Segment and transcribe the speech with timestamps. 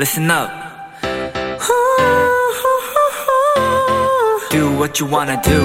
[0.00, 0.50] listen up.
[4.50, 5.60] Do what you wanna do.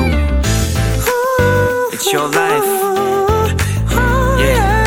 [1.94, 2.66] It's your life.
[4.38, 4.86] Yeah.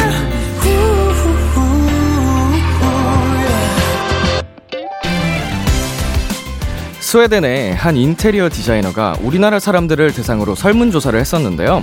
[7.01, 11.83] 스웨덴의 한 인테리어 디자이너가 우리나라 사람들을 대상으로 설문조사를 했었는데요.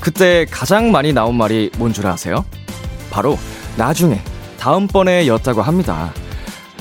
[0.00, 2.44] 그때 가장 많이 나온 말이 뭔 줄 아세요?
[3.10, 3.38] 바로
[3.76, 4.20] 나중에,
[4.60, 6.12] 다음번에 였다고 합니다.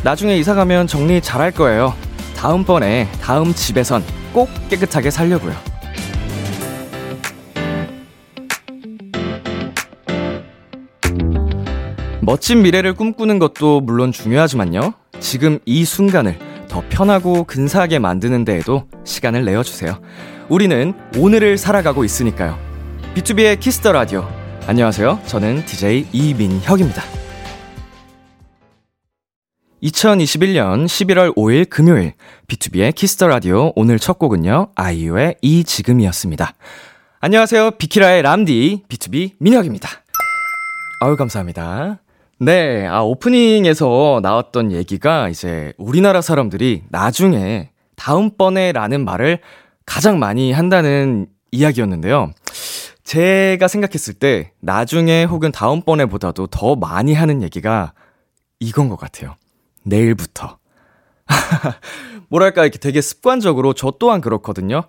[0.03, 1.93] 나중에 이사 가면 정리 잘할 거예요.
[2.35, 5.53] 다음번에, 다음 집에선 꼭 깨끗하게 살려고요.
[12.21, 14.93] 멋진 미래를 꿈꾸는 것도 물론 중요하지만요.
[15.19, 19.99] 지금 이 순간을 더 편하고 근사하게 만드는 데에도 시간을 내어주세요.
[20.49, 22.57] 우리는 오늘을 살아가고 있으니까요.
[23.15, 24.27] B2B의 키스터 라디오.
[24.67, 25.19] 안녕하세요.
[25.25, 27.20] 저는 DJ 이민혁입니다.
[29.83, 32.13] 2021년 11월 5일 금요일
[32.47, 34.69] B2B의 키스터 라디오 오늘 첫 곡은요.
[34.75, 36.53] 아이유의 이 지금이었습니다.
[37.19, 37.71] 안녕하세요.
[37.71, 39.89] 비키라의 람디 BTOB 민혁입니다.
[41.01, 41.99] 아유 감사합니다.
[42.39, 49.39] 네, 아, 오프닝에서 나왔던 얘기가 이제 우리나라 사람들이 나중에 다음번에 라는 말을
[49.85, 52.31] 가장 많이 한다는 이야기였는데요.
[53.03, 57.93] 제가 생각했을 때 나중에 혹은 다음번에 보다도 더 많이 하는 얘기가
[58.59, 59.35] 이건 것 같아요.
[59.83, 60.57] 내일부터.
[62.29, 64.83] 뭐랄까, 이렇게 되게 습관적으로 저 또한 그렇거든요.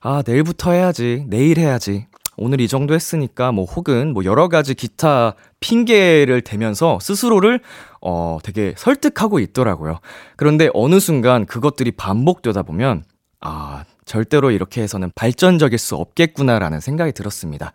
[0.00, 1.24] 아, 내일부터 해야지.
[1.28, 2.06] 내일 해야지.
[2.36, 7.60] 오늘 이 정도 했으니까 뭐 혹은 뭐 여러 가지 기타 핑계를 대면서 스스로를
[8.00, 10.00] 어 되게 설득하고 있더라고요.
[10.36, 13.04] 그런데 어느 순간 그것들이 반복되다 보면
[13.40, 17.72] 아, 절대로 이렇게 해서는 발전적일 수 없겠구나라는 생각이 들었습니다.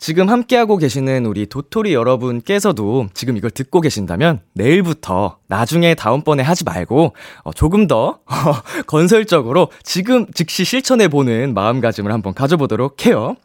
[0.00, 7.14] 지금 함께하고 계시는 우리 도토리 여러분께서도 지금 이걸 듣고 계신다면 내일부터 나중에 다음번에 하지 말고
[7.42, 8.52] 어, 조금 더 어,
[8.88, 13.36] 건설적으로 지금 즉시 실천해보는 마음가짐을 한번 가져보도록 해요.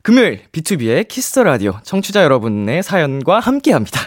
[0.00, 4.00] 금요일 B2B의 키스터 라디오 청취자 여러분의 사연과 함께합니다.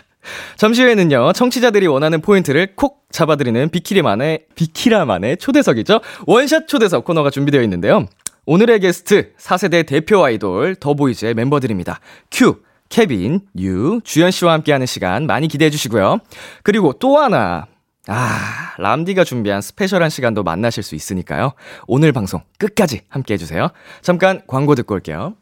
[0.58, 6.02] 잠시 후에는요, 청취자들이 원하는 포인트를 콕 잡아드리는 비키리만의, 비키라만의 초대석이죠.
[6.26, 8.08] 원샷 초대석 코너가 준비되어 있는데요.
[8.50, 12.00] 오늘의 게스트, 4세대 대표 아이돌, 더보이즈의 멤버들입니다.
[12.32, 16.20] 큐, 케빈, 뉴, 주연씨와 함께하는 시간 많이 기대해 주시고요.
[16.64, 17.68] 그리고 또 하나,
[18.08, 21.56] 아, 람디가 준비한 special한 시간도 만나실 수 있으니까요.
[21.88, 23.68] 오늘 방송 끝까지 함께 해주세요.
[24.02, 25.36] 잠깐 광고 듣고 올게요.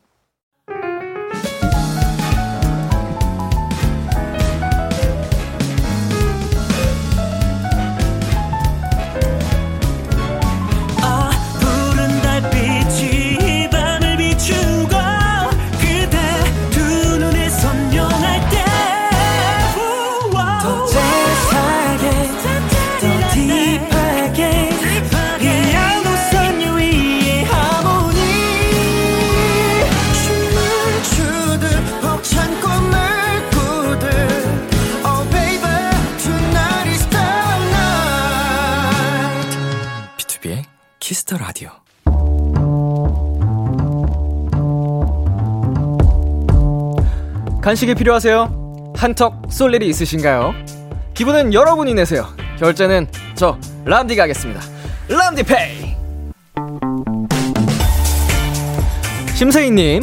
[41.26, 41.70] Kiss the Radio.
[47.62, 48.94] 간식이 필요하세요?
[48.96, 50.54] 한턱 쏠 일이 있으신가요?
[51.16, 52.28] 기분은 여러분이 내세요.
[52.60, 54.62] 결제는 저 람디가 하겠습니다.
[55.10, 55.96] 람디페이.
[59.36, 60.02] 심세희님,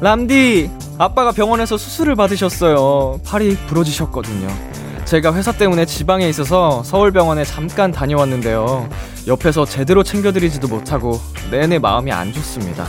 [0.00, 3.20] 람디 아빠가 병원에서 수술을 받으셨어요.
[3.24, 4.75] 팔이 부러지셨거든요.
[5.06, 8.88] 제가 회사 때문에 지방에 있어서 서울병원에 잠깐 다녀왔는데요.
[9.28, 12.88] 옆에서 제대로 챙겨드리지도 못하고 내내 마음이 안 좋습니다.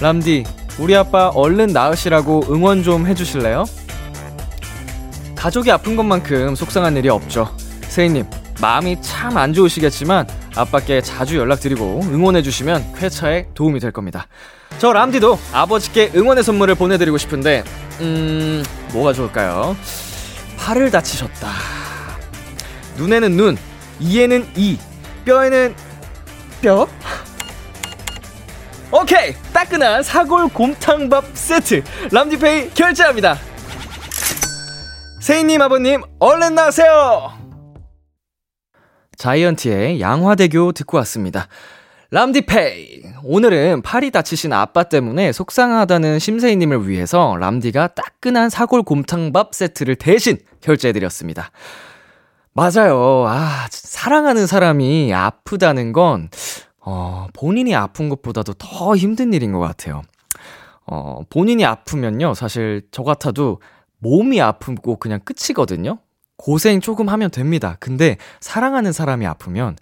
[0.00, 0.44] 람디,
[0.78, 3.64] 우리 아빠 얼른 나으시라고 응원 좀 해주실래요?
[5.36, 7.54] 가족이 아픈 것만큼 속상한 일이 없죠.
[7.82, 8.24] 세희님,
[8.60, 10.26] 마음이 참 안 좋으시겠지만
[10.56, 14.26] 아빠께 자주 연락드리고 응원해주시면 쾌차에 도움이 될 겁니다.
[14.78, 17.62] 저 람디도 아버지께 응원의 선물을 보내드리고 싶은데,
[18.00, 19.76] 음, 뭐가 좋을까요?
[20.68, 21.48] 팔을 다치셨다.
[22.98, 23.56] 눈에는 눈,
[24.00, 24.76] 이에는 이,
[25.24, 25.74] 뼈에는
[26.60, 26.86] 뼈?
[28.92, 29.32] 오케이!
[29.54, 31.82] 따끈한 사골 곰탕밥 세트!
[32.12, 33.38] 람디페이 결제합니다!
[35.22, 37.32] 세인님 아버님, 얼른 나오세요!
[39.16, 41.48] 자이언티의 양화대교 듣고 왔습니다.
[42.10, 43.02] 람디페이!
[43.22, 51.50] 오늘은 팔이 다치신 아빠 때문에 속상하다는 심세희님을 위해서 람디가 따끈한 사골 곰탕밥 세트를 대신 결제해드렸습니다.
[52.54, 53.26] 맞아요.
[53.28, 56.30] 아, 사랑하는 사람이 아프다는 건,
[56.80, 60.00] 어, 본인이 아픈 것보다도 더 힘든 일인 것 같아요.
[60.86, 62.32] 어, 본인이 아프면요.
[62.32, 63.60] 사실 저 같아도
[63.98, 65.98] 몸이 아프고 그냥 끝이거든요.
[66.38, 67.76] 고생 조금 하면 됩니다.
[67.80, 69.76] 근데 사랑하는 사람이 아프면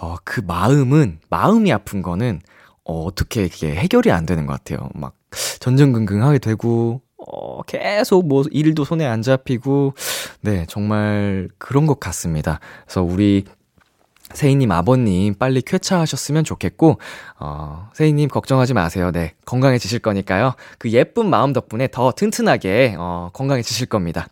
[0.00, 2.40] 어, 그 마음은 마음이 아픈 거는
[2.84, 4.88] 어, 어떻게 이게 해결이 안 되는 것 같아요.
[4.94, 5.14] 막
[5.60, 9.94] 전전긍긍하게 되고 어, 계속 뭐 일도 손에 안 잡히고
[10.42, 12.60] 네, 정말 그런 것 같습니다.
[12.84, 13.44] 그래서 우리
[14.34, 16.98] 세희님 아버님 빨리 쾌차하셨으면 좋겠고,
[17.38, 19.12] 어, 세희님 걱정하지 마세요.
[19.12, 20.54] 네, 건강해지실 거니까요.
[20.78, 24.26] 그 예쁜 마음 덕분에 더 튼튼하게, 어, 건강해지실 겁니다.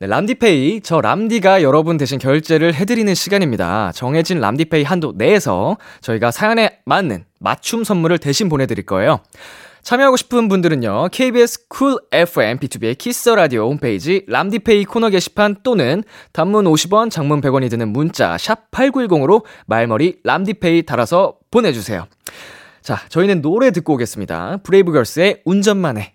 [0.00, 0.80] 네, 람디페이.
[0.80, 3.92] 저 람디가 여러분 대신 결제를 해드리는 시간입니다.
[3.94, 9.20] 정해진 람디페이 한도 내에서 저희가 사연에 맞는 맞춤 선물을 대신 보내드릴 거예요.
[9.82, 16.02] 참여하고 싶은 분들은요, KBS 쿨 FM B2B의 키스 라디오 홈페이지 람디페이 코너 게시판 또는
[16.32, 22.06] 단문 50원, 장문 100원이 드는 문자 샵 8910으로 말머리 람디페이 달아서 보내주세요.
[22.80, 24.60] 자, 저희는 노래 듣고 오겠습니다.
[24.62, 26.14] 브레이브걸스의 운전만 해.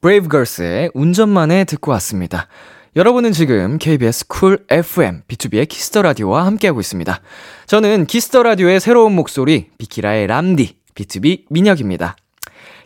[0.00, 2.48] 브레이브걸스의 운전만 해 듣고 왔습니다.
[2.96, 7.20] 여러분은 지금 KBS 쿨 FM BTOB의 키스 더 라디오와 함께하고 있습니다.
[7.66, 12.16] 저는 키스 더 라디오의 새로운 목소리 비키라의 람디 BTOB 민혁입니다.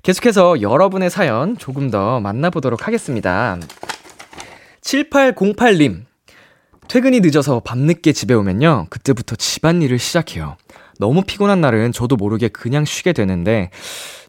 [0.02, 3.58] 계속해서 여러분의 사연 조금 더 만나보도록 하겠습니다.
[4.80, 6.04] 7808님.
[6.88, 8.88] 퇴근이 늦어서 밤늦게 집에 오면요.
[8.90, 10.56] 그때부터 집안일을 시작해요.
[10.98, 13.70] 너무 피곤한 날은 저도 모르게 그냥 쉬게 되는데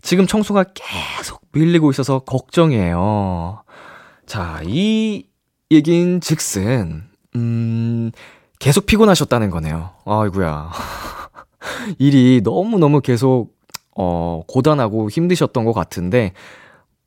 [0.03, 3.63] 지금 청소가 계속 밀리고 있어서 걱정이에요.
[4.27, 5.25] 자, 이
[5.73, 7.03] 얘긴 즉슨
[7.35, 8.11] 음,
[8.59, 9.89] 계속 피곤하셨다는 거네요.
[10.05, 10.71] 아이구야.
[11.99, 13.53] 일이 너무너무 계속
[13.95, 16.33] 어, 고단하고 힘드셨던 것 같은데,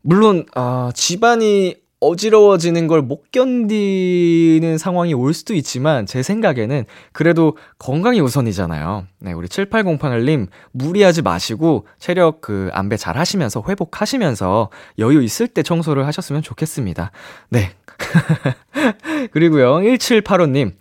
[0.03, 8.21] 물론, 아, 집안이 어지러워지는 걸 못 견디는 상황이 올 수도 있지만, 제 생각에는 그래도 건강이
[8.21, 9.07] 우선이잖아요.
[9.19, 14.71] 네, 우리 7808님, 무리하지 마시고, 체력 그, 안배 잘 하시면서, 회복하시면서,
[15.01, 17.11] 여유 있을 때 청소를 하셨으면 좋겠습니다.
[17.51, 17.71] 네.
[19.33, 20.73] 그리고요, 1785님,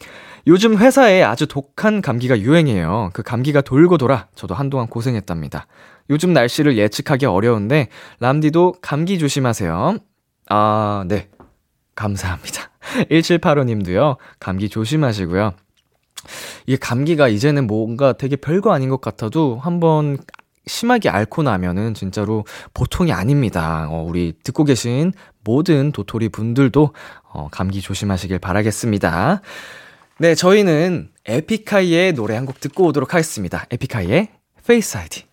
[0.48, 3.10] 요즘 회사에 아주 독한 감기가 유행이에요.
[3.14, 5.68] 그 감기가 돌고 돌아 저도 한동안 고생했답니다.
[6.10, 7.90] 요즘 날씨를 예측하기 어려운데
[8.20, 9.98] 람디도 감기 조심하세요.
[10.50, 11.30] 아, 네.
[11.96, 12.70] 감사합니다.
[13.10, 14.18] 1785님도요.
[14.40, 15.54] 감기 조심하시고요.
[16.68, 20.18] 이게 감기가 이제는 뭔가 되게 별거 아닌 것 같아도 한번
[20.68, 23.88] 심하게 앓고 나면은 진짜로 보통이 아닙니다.
[23.90, 25.14] 어, 우리 듣고 계신
[25.46, 26.94] 모든 도토리 분들도
[27.32, 29.42] 어, 감기 조심하시길 바라겠습니다.
[30.18, 33.66] 네, 저희는 에픽하이의 노래 한 곡 듣고 오도록 하겠습니다.
[33.72, 34.30] 에픽하이의
[34.64, 35.24] Face ID.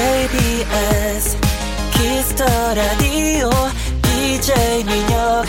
[0.00, 1.36] KBS
[1.92, 3.50] 키스터 라디오
[4.02, 5.44] DJ 민혁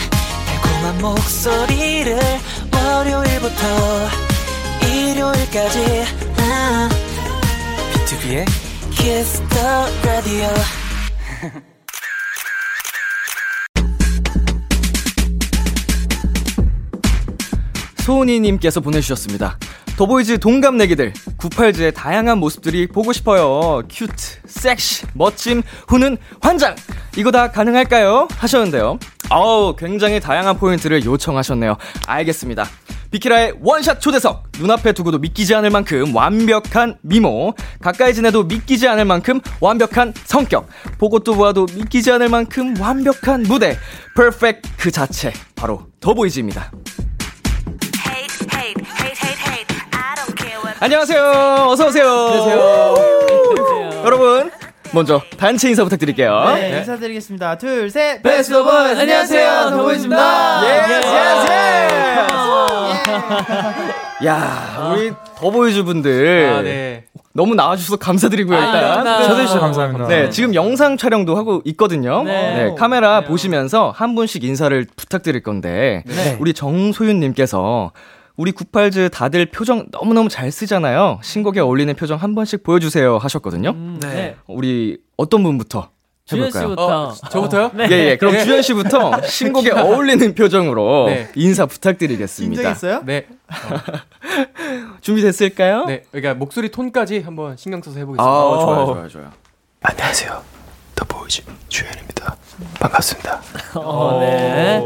[0.46, 2.18] 달콤한 목소리를
[2.74, 4.08] 월요일부터
[4.86, 6.04] 일요일까지
[6.38, 6.88] 아.
[7.92, 8.61] B2B의
[9.02, 9.56] 키스터
[10.04, 10.46] 라디오
[17.96, 19.58] 소은이님께서 보내주셨습니다.
[19.96, 23.82] 더보이즈 동갑내기들 98즈의 다양한 모습들이 보고 싶어요.
[23.90, 26.76] cute, 섹시, 멋짐, 후는 환장.
[27.16, 28.28] 이거 다 가능할까요?
[28.36, 29.00] 하셨는데요.
[29.30, 31.76] 아우 굉장히 다양한 포인트를 요청하셨네요.
[32.06, 32.68] 알겠습니다.
[33.12, 39.40] 비키라의 원샷 초대석 눈앞에 두고도 믿기지 않을 만큼 완벽한 미모 가까이 지내도 믿기지 않을 만큼
[39.60, 40.66] 완벽한 성격
[40.98, 43.76] 보고 또 보아도 믿기지 않을 만큼 완벽한 무대
[44.16, 46.72] perfect 그 자체 바로 더보이즈입니다.
[50.80, 51.22] 안녕하세요.
[51.68, 52.08] 어서 오세요.
[52.08, 52.94] 안녕하세요.
[54.04, 54.50] 여러분,
[54.94, 56.54] 먼저 단체 인사 부탁드릴게요.
[56.54, 57.56] 네, 인사드리겠습니다.
[57.56, 58.22] 둘, 셋.
[58.22, 60.62] best of 안녕하세요, 더보이즈입니다.
[60.64, 61.00] 예, 예,
[64.22, 64.26] 예.
[64.26, 67.04] 야, 우리 더보이즈 분들 아, 네.
[67.32, 68.58] 너무 나와주셔서 감사드리고요.
[68.58, 69.22] 아, 일단.
[69.22, 70.06] 저도 진짜 감사합니다.
[70.08, 72.22] 네, 지금 영상 촬영도 하고 있거든요.
[72.24, 72.54] 네.
[72.66, 76.36] 네, 카메라 보시면서 한 분씩 인사를 부탁드릴 건데, 네.
[76.38, 77.92] 우리 정소윤님께서
[78.36, 81.20] 우리 98즈 다들 표정 너무너무 잘 쓰잖아요.
[81.22, 83.72] 신곡에 어울리는 표정 한 번씩 보여주세요 하셨거든요.
[84.00, 84.36] 네.
[84.46, 85.90] 우리 어떤 분부터
[86.24, 86.62] 주현 해볼까요?
[86.68, 87.02] 씨부터.
[87.08, 87.70] 어, 저부터요?
[87.90, 88.16] 예, 예.
[88.16, 91.28] 그럼 주현 씨부터 신곡에 어울리는 표정으로 네.
[91.34, 92.54] 인사 부탁드리겠습니다.
[92.54, 93.02] 긴장했어요?
[93.04, 93.26] 네.
[95.00, 95.84] 준비됐을까요?
[95.86, 96.02] 네.
[96.10, 98.22] 그러니까 목소리 톤까지 한번 신경 써서 해보겠습니다.
[98.24, 99.30] 아, 좋아요, 좋아요, 좋아요.
[99.82, 100.42] 안녕하세요.
[100.94, 102.36] 더보이즈 주현입니다.
[102.80, 103.40] 반갑습니다.
[103.74, 104.80] 어, 네.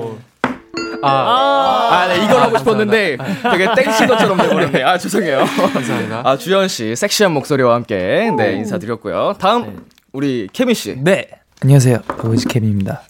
[1.03, 3.17] 아, 아, 네, 이걸 하고 싶었는데
[3.51, 4.83] 되게 땡친 것처럼 돼버렸네.
[4.83, 5.39] 아, 죄송해요.
[5.39, 6.23] 감사합니다.
[6.25, 9.35] 아, 주연 씨, 섹시한 목소리와 함께 네, 인사드렸고요.
[9.39, 10.97] 다음, 우리 케빈 씨.
[11.03, 11.29] 네.
[11.63, 11.99] 안녕하세요.
[12.09, 13.03] 더보이즈 케빈입니다.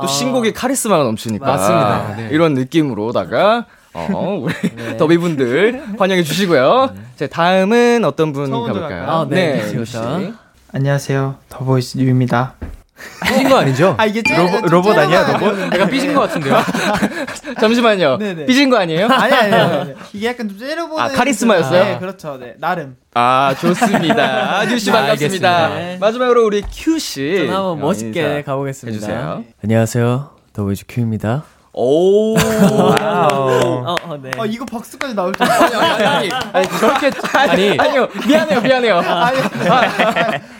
[0.00, 1.44] 또 신곡이 카리스마가 넘치니까.
[1.46, 2.14] 맞습니다.
[2.16, 2.28] 네.
[2.30, 4.54] 이런 느낌으로다가, 어, 우리
[4.96, 6.90] 더비분들 환영해 주시고요.
[7.16, 9.10] 자, 다음은 어떤 분 가볼까요?
[9.10, 9.62] 아, 네.
[9.68, 10.20] 뉴 그렇죠.
[10.20, 10.32] 씨.
[10.72, 11.36] 안녕하세요.
[11.48, 12.54] 더보이즈 뉴입니다.
[13.28, 13.94] 삐진 거 아니죠?
[13.98, 15.32] 아 이게 째, 로봇- 좀 로봇 아니야.
[15.32, 15.56] 로봇?
[15.70, 16.56] 내가 삐진 거 같은데요?
[17.60, 18.18] 잠시만요.
[18.18, 18.46] 네네.
[18.46, 19.06] 삐진 거 아니에요?
[19.08, 19.94] 아니 아니 아니.
[20.12, 21.02] 이게 약간 좀 째려보는.
[21.04, 21.84] 아, 카리스마였어요?
[21.84, 22.36] 네, 그렇죠.
[22.38, 22.96] 네, 나름.
[23.14, 24.64] 아, 좋습니다.
[24.70, 25.66] 뉴씨 아, 반갑습니다.
[25.66, 25.98] 알겠습니다.
[26.00, 27.46] 마지막으로 우리 큐씨.
[27.46, 28.96] 전 한번 멋있게 가보겠습니다.
[28.96, 29.44] 해주세요.
[29.62, 30.30] 안녕하세요.
[30.52, 31.44] 더보이즈 큐입니다.
[31.80, 32.34] 오.
[32.34, 33.84] wow.
[33.86, 34.32] 어, 어, 네.
[34.36, 35.46] 아 이거 박수까지 나올 줄.
[35.48, 38.98] 아니, 아니, 아니, 아니, 저렇게, 아니, 아니요, 미안해요, 미안해요.
[38.98, 39.38] 아니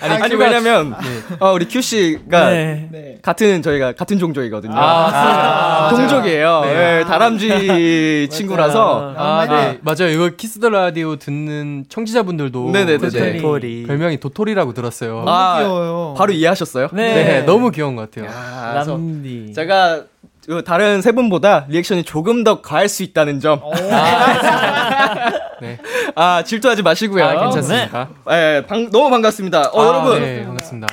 [0.00, 0.94] 아니, 아니 왜냐면,
[1.40, 2.88] 어, 우리 큐씨가 네.
[2.92, 3.18] 네.
[3.20, 4.76] 같은, 저희가 같은 종족이거든요.
[4.76, 5.88] 아.
[5.88, 6.60] 아, 동족이에요.
[6.66, 6.74] 네.
[6.74, 9.14] 네, 다람쥐 친구라서.
[9.16, 9.72] 아, 맞아요.
[9.72, 9.78] 네.
[9.82, 10.14] 맞아요.
[10.14, 12.98] 이거 키스 더 라디오 듣는 청취자분들도 네네네네.
[12.98, 13.36] 도토리.
[13.42, 13.82] 도토리.
[13.88, 15.14] 별명이 도토리라고 들었어요.
[15.24, 16.14] 너무 아, 귀여워요.
[16.16, 16.90] 바로 이해하셨어요?
[16.92, 17.14] 네.
[17.14, 17.40] 네.
[17.42, 18.30] 너무 귀여운 것 같아요.
[18.86, 19.52] 람디.
[19.54, 20.17] 제가 그
[20.64, 23.60] 다른 세 분보다 리액션이 조금 더 과할 수 있다는 점.
[25.60, 25.78] 네.
[26.14, 27.24] 아, 질투하지 마시고요.
[27.24, 28.08] 아, 괜찮습니다.
[28.30, 29.70] 예, 방- 너무 반갑습니다.
[29.72, 30.20] 어, 아, 여러분.
[30.20, 30.86] 네, 반갑습니다.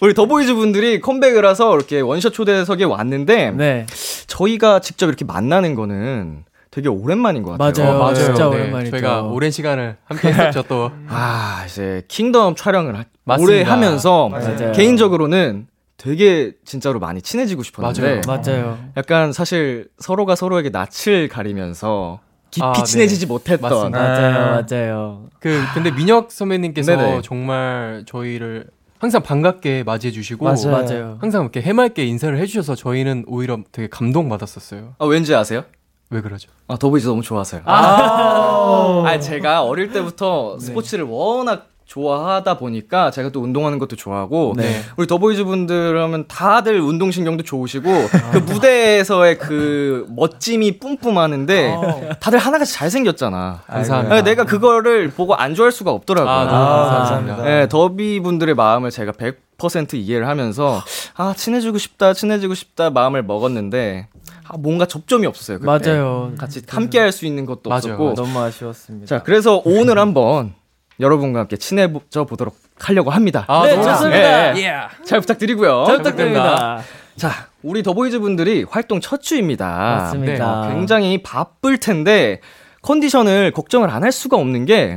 [0.00, 3.86] 우리 더보이즈 분들이 컴백을 해서 이렇게 원샷 초대석에 왔는데 네.
[4.26, 7.84] 저희가 직접 이렇게 만나는 거는 되게 오랜만인 것 같아요.
[7.86, 7.96] 맞아요.
[7.96, 8.14] 어, 맞아요.
[8.14, 8.90] 진짜 네, 오랜만이죠.
[8.92, 10.90] 저희가 오랜 시간을 함께 했었죠, 또.
[11.08, 13.52] 아, 이제 킹덤 촬영을 하- 맞습니다.
[13.52, 14.72] 오래 하면서 맞아요.
[14.72, 18.40] 개인적으로는 되게 진짜로 많이 친해지고 싶었는데 맞아요.
[18.46, 18.78] 맞아요.
[18.96, 22.82] 약간 사실 서로가 서로에게 낯을 가리면서 깊이 아, 네.
[22.84, 23.98] 친해지지 못했던 맞습니다.
[23.98, 24.64] 맞아요.
[24.70, 25.26] 맞아요.
[25.40, 27.20] 그, 근데 민혁 선배님께서 네네.
[27.22, 28.66] 정말 저희를
[28.98, 30.44] 항상 반갑게 맞이해 주시고.
[30.44, 30.70] 맞아요.
[30.70, 31.18] 맞아요.
[31.20, 34.94] 항상 이렇게 해맑게 인사를 해 주셔서 저희는 오히려 되게 감동받았었어요.
[34.98, 35.64] 아, 왠지 아세요?
[36.08, 36.50] 왜 그러죠?
[36.68, 37.62] 아, 더보이즈 너무 좋아서요.
[37.64, 44.82] 아, 아, 제가 어릴 때부터 스포츠를 워낙 좋아하다 보니까 제가 또 운동하는 것도 좋아하고 네.
[44.96, 47.88] 우리 더보이즈 분들 하면 다들 운동 신경도 좋으시고
[48.32, 51.76] 그 무대에서의 그 멋짐이 뿜뿜하는데
[52.20, 53.62] 다들 하나같이 잘생겼잖아.
[53.66, 54.14] 감사합니다.
[54.16, 56.30] 네, 내가 그거를 보고 안 좋아할 수가 없더라고요.
[56.32, 57.42] 아, 너무 감사합니다.
[57.44, 60.82] 네, 더비 분들의 마음을 제가 100% 이해를 하면서
[61.14, 64.08] 아 친해지고 싶다, 친해지고 싶다 마음을 먹었는데
[64.48, 65.60] 아, 뭔가 접점이 없었어요.
[65.60, 65.66] 그때.
[65.90, 66.32] 맞아요.
[66.36, 68.14] 같이 함께 할 수 있는 것도 맞아요, 없었고.
[68.14, 69.06] 너무 아쉬웠습니다.
[69.06, 70.54] 자, 그래서 오늘 한번
[71.00, 73.44] 여러분과 함께 친해져 보도록 하려고 합니다.
[73.48, 74.56] 아, 네, 좋습니다.
[74.58, 74.62] 예.
[74.64, 74.74] 예.
[75.04, 75.84] 잘 부탁드리고요.
[75.86, 76.80] 잘 부탁드립니다.
[77.16, 77.30] 자,
[77.62, 79.66] 우리 더보이즈 분들이 활동 첫 주입니다.
[79.68, 80.66] 맞습니다.
[80.68, 82.40] 네, 굉장히 바쁠 텐데
[82.82, 84.96] 컨디션을 걱정을 안 할 수가 없는 게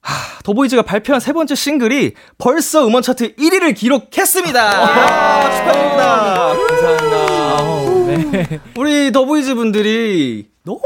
[0.00, 4.60] 하, 더보이즈가 발표한 세 번째 싱글이 벌써 음원 차트 1위를 기록했습니다.
[4.60, 6.54] 아, 축하드립니다.
[8.06, 8.60] 네.
[8.76, 10.80] 우리 더보이즈 분들이 너무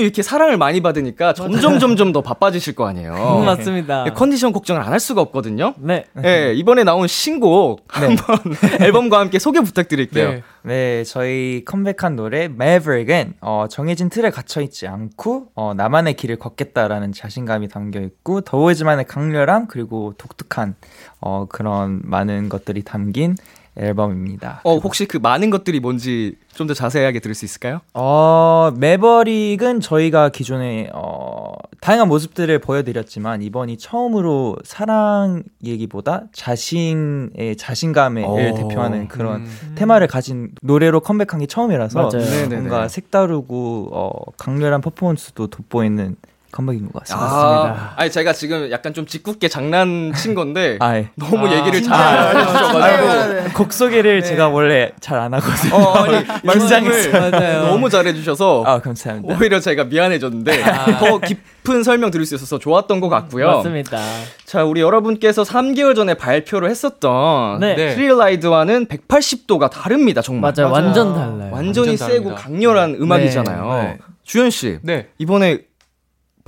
[0.00, 3.14] 이렇게 사랑을 많이 받으니까 점점 점점 더 바빠지실 거 아니에요.
[3.40, 4.04] 음, 맞습니다.
[4.04, 5.74] 네, 컨디션 걱정을 안 할 수가 없거든요.
[5.78, 6.06] 네.
[6.14, 8.36] 네, 이번에 나온 신곡 한번
[8.80, 10.30] 앨범과 함께 소개 부탁드릴게요.
[10.30, 10.42] 네.
[10.62, 17.12] 네, 저희 컴백한 노래 Maverick은 어, 정해진 틀에 갇혀 있지 않고 어, 나만의 길을 걷겠다라는
[17.12, 20.74] 자신감이 담겨 있고 더보이즈만의 강렬함 그리고 독특한
[21.20, 23.36] 어, 그런 많은 것들이 담긴
[23.78, 24.60] 앨범입니다.
[24.64, 27.80] 어, 혹시 그 많은 것들이 뭔지 좀 더 자세하게 들을 수 있을까요?
[27.94, 38.36] 어, 매버릭은 저희가 기존에 어, 다양한 모습들을 보여드렸지만 이번이 처음으로 사랑 얘기보다 자신의 자신감을 어.
[38.56, 39.72] 대표하는 그런 음.
[39.76, 42.24] 테마를 가진 노래로 컴백한 게 처음이라서 맞아요.
[42.28, 42.56] 네네네.
[42.56, 46.16] 뭔가 색다르고 어, 강렬한 퍼포먼스도 돋보이는
[46.50, 47.26] 컴백인 것 같습니다.
[47.26, 51.10] 아, 아니 제가 지금 약간 좀 짓궂게 장난친 건데 아, 예.
[51.14, 53.48] 너무 아, 얘기를 잘 해주셔가지고 네.
[53.54, 55.74] 곡 소개를 제가 원래 잘 안 하거든요.
[55.74, 57.66] 어, 아니 말씀을 맞아요.
[57.66, 59.34] 너무 잘해주셔서 아, 감사합니다.
[59.36, 60.62] 오히려 제가 미안해졌는데
[61.00, 63.48] 더 깊은 설명 드릴 수 있어서 좋았던 것 같고요.
[63.56, 63.98] 맞습니다.
[64.44, 67.74] 자, 우리 여러분께서 3개월 전에 발표를 했었던 네.
[67.74, 67.94] 네.
[67.94, 70.52] 스릴라이드와는 180도가 다릅니다, 정말.
[70.56, 70.72] 맞아요.
[70.72, 71.50] 완전 달라요.
[71.52, 72.34] 완전히 완전 세고.
[72.36, 73.82] 강렬한 음악이잖아요.
[73.82, 73.98] 네.
[74.24, 75.08] 주현 씨, 네.
[75.18, 75.58] 이번에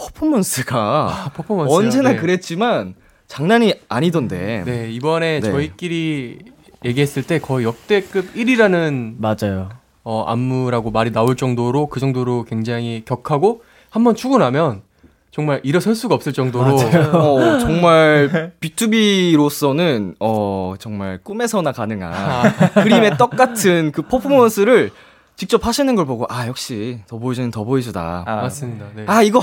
[0.00, 0.78] 퍼포먼스가
[1.26, 1.72] 아, 퍼포먼스.
[1.74, 2.16] 언제나 네.
[2.16, 2.94] 그랬지만
[3.28, 4.62] 장난이 아니던데.
[4.64, 5.50] 네, 이번에 네.
[5.50, 6.38] 저희끼리
[6.84, 9.68] 얘기했을 때 거의 역대급 1위라는 맞아요.
[10.02, 14.82] 어, 안무라고 말이 나올 정도로 그 정도로 굉장히 격하고 한 번 추고 나면
[15.30, 16.74] 정말 일어설 수가 없을 정도로
[17.12, 24.90] 어, 정말 B2B로서는 어, 정말 꿈에서나 가능한 그림의 떡 같은 그 퍼포먼스를
[25.36, 28.24] 직접 하시는 걸 보고 아 역시 더보이즈는 더보이즈다.
[28.26, 28.86] 아, 맞습니다.
[28.94, 29.04] 네.
[29.06, 29.40] 아 이거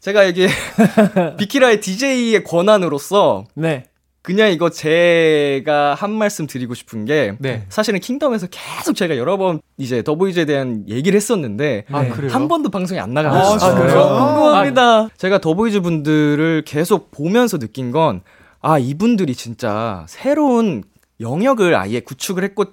[0.00, 0.48] 제가 이게
[1.38, 3.84] 비키라의 DJ의 권한으로서 네.
[4.22, 7.66] 그냥 이거 제가 한 말씀 드리고 싶은 게 네.
[7.68, 12.08] 사실은 킹덤에서 계속 제가 여러 번 이제 더보이즈에 대한 얘기를 했었는데 아, 네.
[12.10, 12.30] 그래요?
[12.32, 13.58] 한 번도 방송에 안 아, 나가셨어요.
[13.58, 13.86] 진짜요?
[13.86, 14.08] 그래요?
[14.18, 15.08] 궁금합니다.
[15.16, 18.22] 제가 더보이즈 분들을 계속 보면서 느낀 건
[18.66, 20.84] 아 이분들이 진짜 새로운
[21.20, 22.64] 영역을 아예 구축을 했고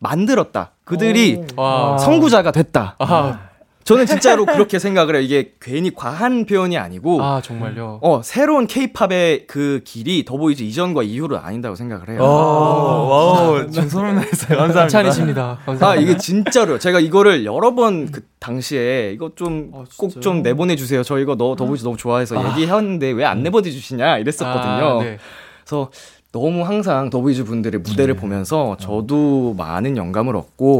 [0.00, 0.72] 만들었다.
[0.84, 1.96] 그들이 와.
[1.98, 2.96] 선구자가 됐다.
[2.98, 3.45] 아,
[3.86, 5.22] 저는 진짜로 그렇게 생각을 해요.
[5.22, 8.00] 이게 괜히 과한 표현이 아니고 아 정말요.
[8.02, 12.20] 어, 새로운 케이팝의 그 길이 더보이즈 이전과 이후로 나뉜다고 생각을 해요.
[12.22, 14.58] wow, 좀 소름 났어요.
[14.58, 14.88] 감사합니다.
[14.88, 15.58] 과찬이십니다.
[15.64, 15.88] 감사합니다.
[15.88, 20.20] 아, 이게 진짜로 제가 이거를 여러 번 그 당시에 이거 좀 어, 꼭 진짜요?
[20.20, 21.02] 좀 내보내 주세요.
[21.02, 25.00] 저 이거 너 더보이즈 너무 좋아해서 얘기했는데 왜 안 내보내 주시냐 이랬었거든요.
[25.00, 25.18] 아, 네.
[25.64, 25.90] 그래서
[26.32, 30.78] 너무 항상 더보이즈 분들의 무대를 보면서 저도 많은 영감을 얻고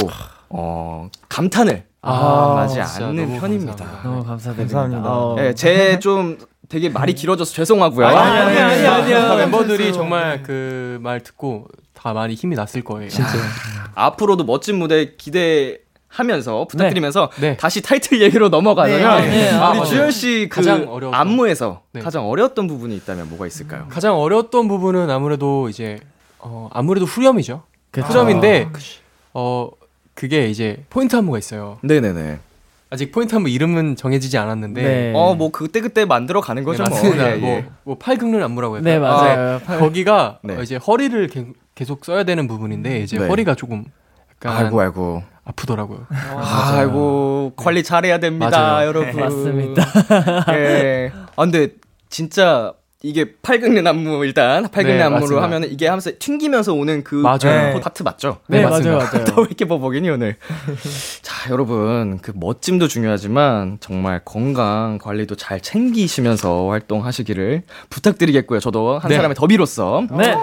[0.51, 3.75] 어, 감탄을 아, 하지 진짜 않는 너무 편입니다.
[3.75, 4.09] 감사합니다.
[4.09, 4.79] 너무 감사드립니다.
[4.81, 5.11] 감사합니다.
[5.13, 5.37] 어.
[5.41, 8.07] 예, 제좀 되게 말이 길어져서 죄송하고요.
[8.07, 9.29] 아니, 아니, 아니, 아니요.
[9.29, 13.09] 다 멤버들이 정말 그 말 듣고 다 많이 힘이 났을 거예요.
[13.11, 13.31] 진짜.
[13.95, 17.57] 앞으로도 멋진 무대 기대 하면서 부탁드리면서 네.
[17.57, 19.85] 다시 타이틀 얘기로 넘어가면 네, 네, 아, 우리 맞아요.
[19.85, 22.01] 주현 씨그 가장 어려웠던- 안무에서 네.
[22.01, 23.87] 가장 어려웠던 부분이 있다면 뭐가 있을까요?
[23.91, 25.99] 가장 어려웠던 부분은 아무래도 이제
[26.39, 27.63] 어 아무래도 후렴이죠.
[27.91, 28.07] 그쵸.
[28.07, 28.71] 후렴인데
[29.35, 29.69] 어
[30.17, 31.79] 그게 이제 포인트 안무가 있어요.
[31.83, 32.39] 네네네.
[32.91, 35.13] 아직 포인트 안무 이름은 정해지지 않았는데 네.
[35.15, 36.97] 어뭐 그때 그때 만들어 가는 거죠 네, 뭐.
[36.99, 37.33] 맞습니다.
[37.33, 37.67] 예, 뭐, 예.
[37.85, 38.93] 뭐 팔긁는 안무라고 할까요?
[38.95, 39.61] 네, 맞아요.
[39.69, 39.77] 네.
[39.79, 40.57] 거기가 네.
[40.57, 43.27] 어, 이제 허리를 게- 계속 써야 되는 부분인데 이제 네.
[43.29, 43.85] 허리가 조금
[44.31, 45.23] 약간 아이고 아이고.
[45.45, 46.07] 아프더라고요.
[46.11, 48.87] 아이고 관리 잘해야 됩니다, 맞아요.
[48.89, 49.21] 여러분.
[49.21, 49.85] 맞습니다.
[50.55, 51.13] 예.
[51.37, 51.69] 아 근데
[52.09, 52.73] 진짜
[53.03, 55.43] 이게 팔긁는 안무 일단 팔긁는 네, 안무로 맞습니다.
[55.45, 57.75] 하면 은 이게 하면서 튕기면서 오는 그 맞아요.
[57.75, 58.39] 그 파트 맞죠?
[58.49, 58.97] 네, 네, 맞아요.
[58.99, 59.25] 맞아요.
[59.37, 60.37] 또 이렇게 버벅이니 오늘.
[61.21, 68.61] 자, 여러분 그 멋짐도 중요하지만 정말 건강 관리도 잘 챙기시면서 활동하시기를 부탁드리겠고요.
[68.61, 69.17] 저도 한 네.
[69.17, 70.07] 사람의 더비로서.
[70.17, 70.35] 네.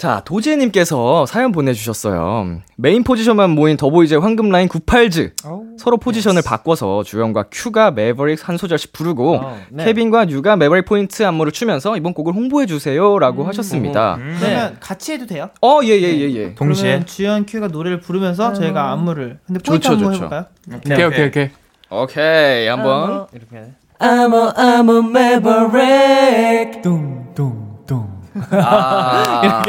[0.00, 2.62] 자, 도지혜님께서 사연 보내주셨어요.
[2.76, 5.32] 메인 포지션만 모인 더보이즈의 황금 라인 98즈.
[5.78, 9.84] 서로 포지션을 바꿔서 주연과 큐가 Maverick 한 소절씩 부르고 어, 네.
[9.84, 14.18] 케빈과 뉴가 Maverick 포인트 안무를 추면서 이번 곡을 홍보해주세요 라고 하셨습니다.
[14.38, 15.50] 그러면 같이 해도 돼요?
[15.60, 16.54] 어, 예, 예, 예, 예.
[16.54, 19.38] 동시에 그러면 주연 큐가 노래를 부르면서 저희가 안무를.
[19.46, 20.24] 근데 포인트 좋죠, 한번 좋죠.
[20.24, 20.46] 해볼까요?
[20.76, 21.50] 오케이 오케이 오케이.
[21.90, 23.26] 오케이, 한번.
[23.34, 23.64] 이렇게 해.
[23.98, 28.19] I'm a, I'm a maverick 뚱뚱뚱.
[28.52, 29.64] 아,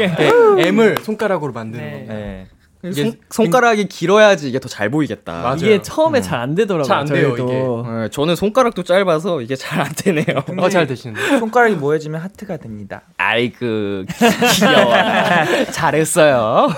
[0.58, 1.92] M을 손가락으로 만드는 네.
[1.92, 2.14] 겁니다.
[2.14, 2.46] 네.
[2.92, 5.34] 손, 손가락이 길어야지 이게 더 잘 보이겠다.
[5.42, 5.56] 맞아요.
[5.60, 6.82] 이게 처음에 잘안 되더라고요.
[6.88, 7.86] 잘 안 돼요, 저희도.
[7.88, 10.42] 네, 저는 손가락도 짧아서 이게 잘 안 되네요.
[10.58, 11.38] 어, 잘 되시는데.
[11.38, 13.02] 손가락이 모여지면 하트가 됩니다.
[13.18, 13.64] 아이고
[14.56, 14.94] 귀여워.
[15.70, 16.70] 잘했어요.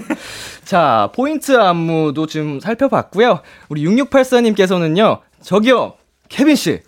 [0.64, 3.40] 자 포인트 안무도 좀 살펴봤고요.
[3.68, 5.20] 우리 6684님께서는요.
[5.42, 5.94] 저기요
[6.30, 6.80] 케빈 씨.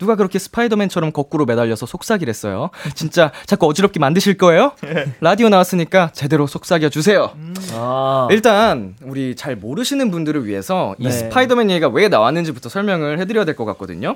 [0.00, 2.70] 누가 그렇게 스파이더맨처럼 거꾸로 매달려서 속삭이랬어요.
[2.94, 4.72] 진짜 자꾸 어지럽게 만드실 거예요?
[5.20, 7.30] 라디오 나왔으니까 제대로 속삭여 주세요.
[7.74, 8.26] 아.
[8.30, 11.10] 일단 우리 잘 모르시는 분들을 위해서 이 네.
[11.10, 14.14] 스파이더맨 얘기가 왜 나왔는지부터 설명을 해드려야 될 것 같거든요.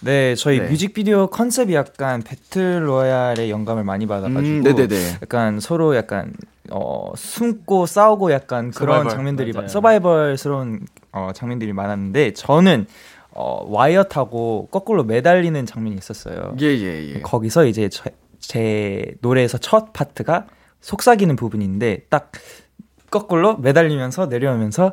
[0.00, 0.68] 네, 저희 네.
[0.68, 4.88] 뮤직비디오 컨셉이 약간 battle royale의 영감을 많이 받아가지고 음.
[5.22, 6.32] 약간 서로 약간
[6.70, 9.62] 어 숨고 싸우고 약간 그런 서바이벌, 장면들이 맞아요.
[9.64, 10.80] 마- 서바이벌스러운
[11.12, 12.86] 어 장면들이 많았는데 저는
[13.38, 16.56] 어 와이어 타고 거꾸로 매달리는 장면이 있었어요.
[16.60, 17.20] 예 예 예.
[17.20, 20.46] 거기서 이제 저- 제 노래에서 첫 파트가
[20.80, 22.32] 속삭이는 부분인데 딱
[23.10, 24.92] 거꾸로 매달리면서 내려오면서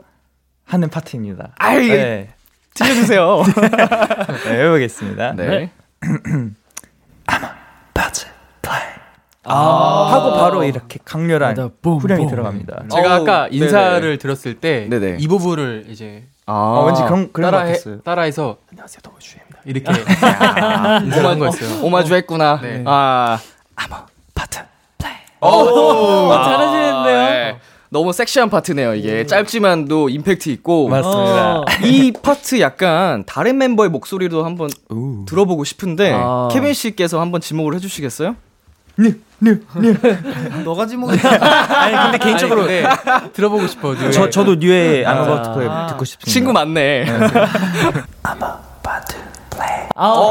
[0.66, 1.54] 하는 파트입니다.
[1.58, 2.30] 아이 네,
[2.74, 3.44] 들려주세요.
[4.46, 5.34] 네 해보겠습니다.
[5.34, 5.72] 네.
[7.94, 8.34] 파트 플레이
[9.46, 10.10] 아.
[10.12, 12.30] 하고 바로 이렇게 강렬한 맞아, 붐, 후렴이 붐.
[12.30, 12.84] 들어갑니다.
[12.92, 13.66] 제가 어우, 아까 네네.
[13.66, 15.18] 인사를 들었을 때이 네네.
[15.28, 18.02] 부분을 이제 아, 어, 왠지 그런 그런 것 따라해, 같았어요.
[18.02, 19.92] 따라해서 안녕하세요 더보주입니다 이렇게
[21.06, 21.84] 인사한 거였어요.
[21.86, 22.60] 오마주 했구나.
[22.62, 22.84] 네.
[22.86, 23.40] 아,
[24.34, 24.60] 파트
[25.42, 27.04] 오, 어, 잘하시는데요?
[27.30, 27.60] 네.
[27.90, 28.96] 너무 섹시한 파트네요.
[28.96, 30.88] 이게 짧지만도 임팩트 있고.
[30.88, 31.60] 맞습니다.
[31.60, 31.66] 어.
[31.84, 34.70] 이 파트 약간 다른 멤버의 목소리도 한번
[35.28, 36.48] 들어보고 싶은데 아.
[36.52, 38.36] 케빈 씨께서 한번 지목을 해주시겠어요?
[40.64, 43.90] 너가 지목이 아니 근데 개인적으로 아니, 근데 들어보고 싶어.
[43.96, 45.12] 요저 저도 맞아.
[45.12, 46.32] I'm about to play 듣고 싶습니다.
[46.32, 47.06] 친구 많네.
[48.24, 48.60] 아,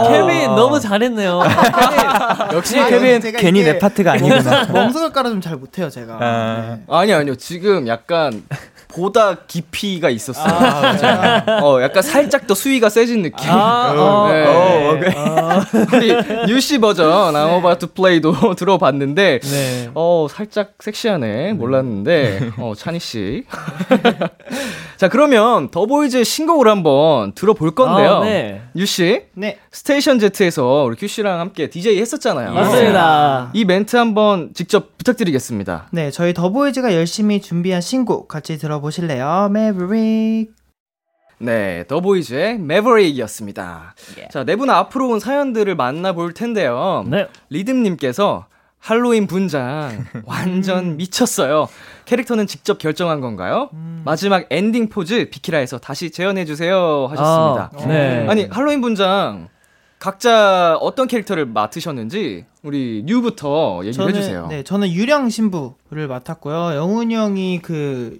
[0.08, 1.40] 케빈 너무 잘했네요.
[2.52, 4.66] 역시 아, 케빈 괜히 내 파트가 아니구나.
[5.12, 6.18] 깔아 좀잘 못해요 제가.
[6.20, 6.76] 아.
[6.76, 6.82] 네.
[6.88, 7.36] 아니 아니요.
[7.36, 8.42] 지금 약간
[8.88, 10.52] 보다 깊이가 있었어요.
[10.52, 13.50] 아, 어, 약간 살짝 더 수위가 세진 느낌.
[13.50, 14.44] 아, 어, 네.
[14.44, 15.14] 어, 네.
[15.16, 15.62] 어.
[15.94, 19.90] 우리 뉴씨 버전 I'm about to play도 들어봤는데 네.
[19.94, 23.44] 어 살짝 섹시하네 몰랐는데 어 찬희 씨.
[24.96, 28.16] 자 그러면 더보이즈의 신곡을 한번 들어볼 건데요.
[28.16, 28.62] 아, 네.
[28.74, 29.22] 뉴씨
[29.54, 29.60] 네.
[29.70, 32.52] 스테이션 Z에서 우리 큐 씨랑 함께 DJ 했었잖아요.
[32.52, 33.50] 맞습니다.
[33.52, 35.88] 이 멘트 한번 직접 부탁드리겠습니다.
[35.90, 39.48] 네, 저희 더보이즈가 열심히 준비한 신곡 같이 들어보실래요?
[39.50, 40.48] Maverick.
[41.38, 43.94] 네, 더보이즈의 Maverick이었습니다.
[44.30, 47.04] 자, 네 분 앞으로 온 사연들을 만나볼 텐데요.
[47.08, 47.26] 네.
[47.50, 48.46] 리듬님께서
[48.78, 51.68] 할로윈 분장 완전 미쳤어요.
[52.04, 53.70] 캐릭터는 직접 결정한 건가요?
[54.04, 57.70] 마지막 엔딩 포즈 비키라에서 다시 재현해 주세요 하셨습니다.
[57.74, 58.26] 아, 네.
[58.28, 59.48] 아니 할로윈 분장
[59.98, 64.46] 각자 어떤 캐릭터를 맡으셨는지 우리 뉴부터 얘기해 저는 주세요.
[64.48, 66.74] 네, 저는 유령 신부를 맡았고요.
[66.76, 68.18] 영훈이 형이 그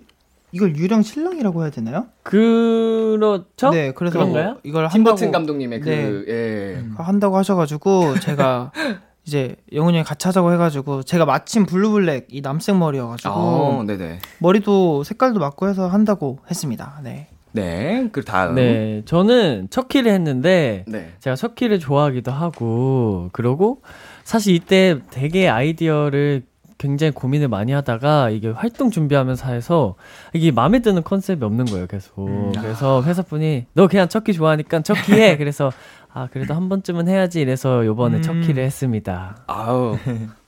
[0.52, 2.06] 이걸 유령 신랑이라고 해야 되나요?
[2.22, 3.70] 그렇죠?
[3.70, 4.58] 네, 그래서 그런가요?
[4.62, 6.32] 팀 이걸 한다고 버튼 감독님의 그 네.
[6.32, 6.84] 예.
[7.02, 8.70] 한다고 하셔가지고 제가
[9.24, 14.18] 이제 영훈이 형이 같이 하자고 해가지고 제가 마침 blue black 이 남색 머리여가지고 아, 네네.
[14.38, 17.00] 머리도 색깔도 맞고 해서 한다고 했습니다.
[17.02, 17.28] 네.
[17.52, 18.08] 네.
[18.12, 18.54] 그 다음.
[18.54, 21.12] 네, 저는 척키를 했는데 네.
[21.20, 23.82] 제가 척키를 좋아하기도 하고 그러고
[24.24, 26.42] 사실 이때 되게 아이디어를
[26.78, 29.94] 굉장히 고민을 많이 하다가 이게 활동 준비하면서 해서
[30.32, 35.36] 이게 마음에 드는 컨셉이 없는 거예요 계속 그래서 회사분이 너 그냥 척키 좋아하니까 척키 해
[35.36, 35.70] 그래서
[36.14, 38.22] 아 그래도 한 번쯤은 해야지 이래서 요번에 음.
[38.22, 39.96] 척키를 했습니다 아우.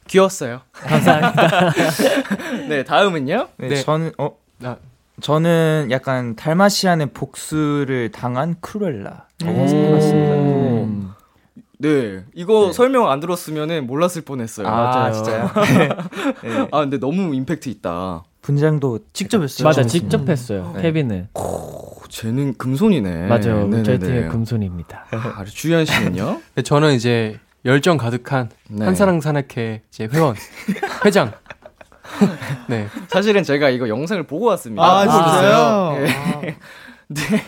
[0.06, 0.60] 귀여웠어요.
[0.72, 1.70] 감사합니다
[2.68, 3.48] 네, 다음은요?
[3.56, 3.76] 네, 네.
[3.76, 4.76] 저는 어 아.
[5.20, 10.34] 저는 약간 달마시안의 복수를 당한 크루엘라 해봤습니다.
[10.34, 11.10] 음.
[11.78, 12.24] 네.
[12.34, 12.72] 이거 네.
[12.72, 14.66] 설명 안 들었으면은 몰랐을 뻔했어요.
[14.66, 15.12] 아, 맞아요.
[15.12, 15.50] 진짜요?
[16.42, 16.68] 네.
[16.72, 18.24] 아, 근데 너무 임팩트 있다.
[18.42, 19.64] 분장도 직접 했어요.
[19.66, 19.88] 맞아 음.
[19.88, 20.82] 직접 했어요 네.
[20.82, 21.83] 케빈은 오,
[22.14, 23.26] 쟤는 금손이네.
[23.26, 23.82] 맞아요 네네네.
[23.82, 26.40] 저희 팀의 금손입니다 아, 주현 씨는요?
[26.54, 28.84] 네, 저는 이제 열정 가득한 네.
[28.84, 30.36] 한사랑 산악회 이제 회원
[31.04, 31.32] 회장.
[32.68, 32.86] 네.
[33.08, 34.82] 사실은 제가 이거 영상을 보고 왔습니다.
[34.84, 36.54] 아, 아, 진짜요?
[37.08, 37.42] 네.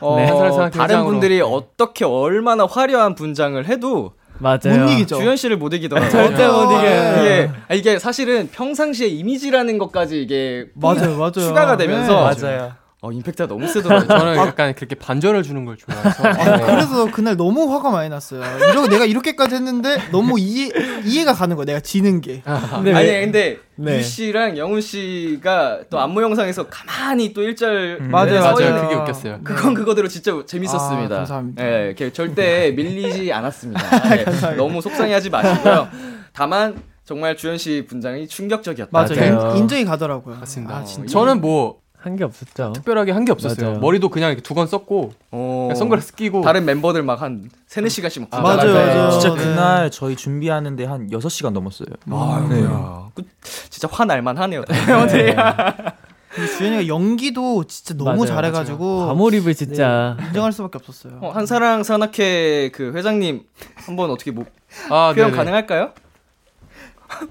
[0.00, 1.10] 어, 네, 한사랑 산악회 다른 회장으로.
[1.12, 1.42] 분들이 네.
[1.42, 5.18] 어떻게 얼마나 화려한 분장을 해도 맞아요 못 이기죠.
[5.18, 6.10] 주현 씨를 못 이기더라고요.
[6.10, 7.20] 절대 못 이겨요.
[7.22, 11.30] 이게 아, 이게 사실은 평상시에 이미지라는 것까지 이게 맞아요, 맞아요.
[11.32, 12.79] 추가가 되면서 맞아요.
[13.02, 14.06] 어, 임팩트가 너무 세더라고요.
[14.08, 16.22] 저는 약간 그렇게 반전을 주는 걸 좋아해서.
[16.22, 16.66] 네.
[16.66, 18.42] 그래서 그날 너무 화가 많이 났어요.
[18.70, 20.68] 이러고 내가 이렇게까지 했는데 너무 이해
[21.06, 21.64] 이해가 가는 거야.
[21.64, 22.42] 내가 지는 게.
[22.44, 23.96] 근데 아니 왜- 근데 네.
[23.98, 28.68] 유 씨랑 영훈 씨가 또 안무 영상에서 가만히 또 일절 맞아요, 서 맞아요.
[28.68, 29.40] 있는 그게 웃겼어요.
[29.44, 31.14] 그건 그거대로 진짜 재밌었습니다.
[31.14, 31.64] 아, 감사합니다.
[31.64, 33.80] 예, 이렇게 절대 밀리지 않았습니다.
[34.52, 35.88] 예, 너무 속상해하지 마시고요.
[36.34, 38.90] 다만 정말 주현 씨 분장이 충격적이었다.
[38.92, 39.14] 맞아.
[39.14, 39.52] 맞아요.
[39.52, 40.36] 인, 인정이 가더라고요.
[40.36, 40.76] 맞습니다.
[40.76, 41.10] 아, 진짜.
[41.10, 43.66] 저는 뭐 한 게 없었죠 특별하게 한 게 없었어요.
[43.68, 43.80] 맞아요.
[43.80, 48.42] 머리도 그냥 이렇게 두건 썼고 어, 선글라스 끼고 다른 멤버들 막 한 세네 시간씩 막
[48.42, 48.94] 맞아요, 분장할 때.
[48.96, 49.10] 맞아요.
[49.10, 49.44] 진짜 네.
[49.44, 51.88] 그날 저희 준비하는데 한 6시간 넘었어요.
[52.10, 53.08] 아유야.
[53.14, 53.22] 그,
[53.68, 54.64] 진짜 화날만 하네요.
[56.34, 61.18] 근데 주현이가 연기도 진짜 너무 맞아요, 잘해가지고 과몰입을 진짜 인정할 수밖에 없었어요.
[61.20, 63.42] 어, 한사랑 산악회 그 회장님
[63.74, 64.44] 한번 어떻게 뭐
[64.90, 65.36] 아, 표현 네네.
[65.36, 65.92] 가능할까요?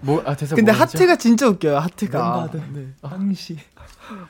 [0.01, 0.81] 뭐, 아, 근데 뭐였죠?
[0.81, 1.77] 하트가 진짜 웃겨요.
[1.77, 2.49] 하트가.
[2.73, 2.87] 네.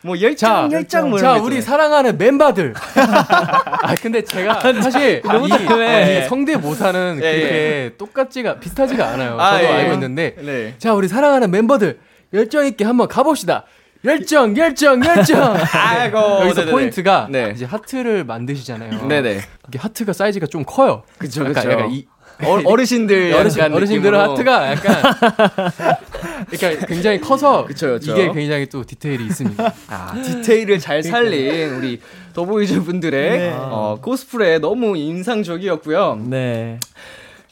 [0.02, 1.62] 뭐 열정 자, 열정 뭐 자, 거 우리.
[1.62, 2.74] 사랑하는 멤버들.
[2.96, 6.26] 아, 근데 제가 사실 너무 이, 답답해.
[6.26, 9.40] 이 성대모사는 예, 그렇게 똑같지가 비슷하지가 않아요.
[9.40, 9.68] 아, 저도 예.
[9.68, 10.36] 알고 있는데.
[10.40, 10.76] 네.
[10.78, 12.00] 자, 우리 사랑하는 멤버들
[12.34, 13.66] 열정 있게 한번 가봅시다.
[14.06, 15.58] 열정, 열정, 열정.
[15.74, 16.72] 아이고, 여기서 네네네.
[16.72, 17.52] 포인트가 네.
[17.54, 19.08] 이제 하트를 만드시잖아요.
[19.08, 19.42] 네네.
[19.68, 21.04] 이게 하트가 사이즈가 좀 커요.
[21.18, 21.72] 그쵸, 약간, 그쵸.
[21.72, 22.06] 약간 이,
[22.44, 24.20] 어, 어르신들 어르신, 약간 느낌으로.
[24.20, 25.04] 하트가 약간
[26.50, 28.12] 그러니까 굉장히 커서 그쵸, 그쵸.
[28.12, 29.74] 이게 굉장히 또 디테일이 있습니다.
[29.88, 32.00] 아, 디테일을 잘 살린 우리
[32.34, 33.54] 더보이즈 분들의 네.
[33.56, 36.22] 어, 코스프레 너무 인상적이었고요.
[36.28, 36.80] 네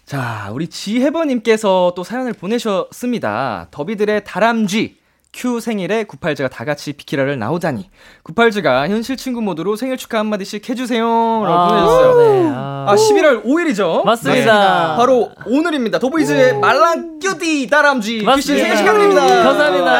[0.05, 3.67] 자, 우리 지혜버님께서 또 사연을 보내셨습니다.
[3.71, 4.96] 더비들의 다람쥐.
[5.33, 7.89] 큐 생일에 구팔즈가 다 같이 비키라를 나오다니.
[8.23, 11.03] 구팔즈가 현실 친구 모드로 생일 축하 한마디씩 해주세요.
[11.05, 12.17] 라고 보내주셨어요.
[12.43, 12.85] 네, 아.
[12.89, 14.03] 아, 11월 5일이죠?
[14.05, 14.95] 맞습니다.
[14.97, 15.99] 바로 오늘입니다.
[15.99, 18.19] 더보이즈의 말랑 큐디 다람쥐.
[18.19, 18.63] 큐씨 맞습니다.
[18.63, 19.21] 생일 축하드립니다.
[19.43, 19.91] 감사합니다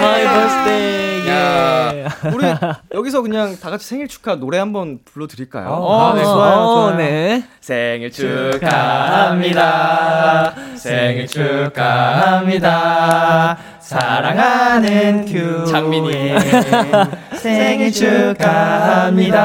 [0.00, 2.06] My birthday 야, 예.
[2.34, 2.46] 우리
[2.92, 5.68] 여기서 그냥 다 같이 생일 축하 노래 한번 불러드릴까요?
[5.68, 6.22] 어, 네.
[6.22, 6.96] 좋아요, 어, 좋아요.
[6.96, 7.44] 네.
[7.60, 9.54] 생일 축하합니다.
[10.76, 12.54] 생일 축하합니다.
[13.80, 16.12] 사랑하는 큐 창민이
[17.36, 19.44] 생일 축하합니다.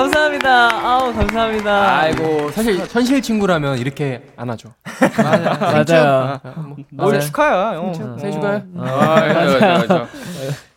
[0.00, 0.70] 오, 감사합니다.
[0.82, 1.98] 아우 감사합니다.
[1.98, 4.72] 아이고 사실 현실 친구라면 이렇게 안 하죠.
[5.18, 6.40] 맞아요.
[6.90, 7.20] 뭘 맞아요.
[7.20, 7.72] 축하야?
[7.76, 7.92] 어.
[8.18, 8.62] 생일 축하해.
[8.78, 10.06] 아,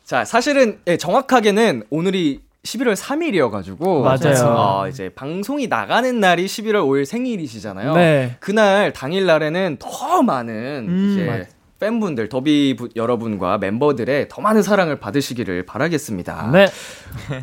[0.04, 4.56] 자 사실은 예, 정확하게는 오늘이 11월 3일이어가지고 맞아요.
[4.58, 7.94] 어, 이제 방송이 나가는 날이 11월 5일 생일이시잖아요.
[7.96, 8.36] 네.
[8.42, 10.54] 그날 당일 날에는 더 많은
[10.90, 11.48] 음, 이제 맞-
[11.88, 16.50] 팬분들 더비 부- 여러분과 멤버들의 더 많은 사랑을 받으시기를 바라겠습니다.
[16.54, 16.68] 네.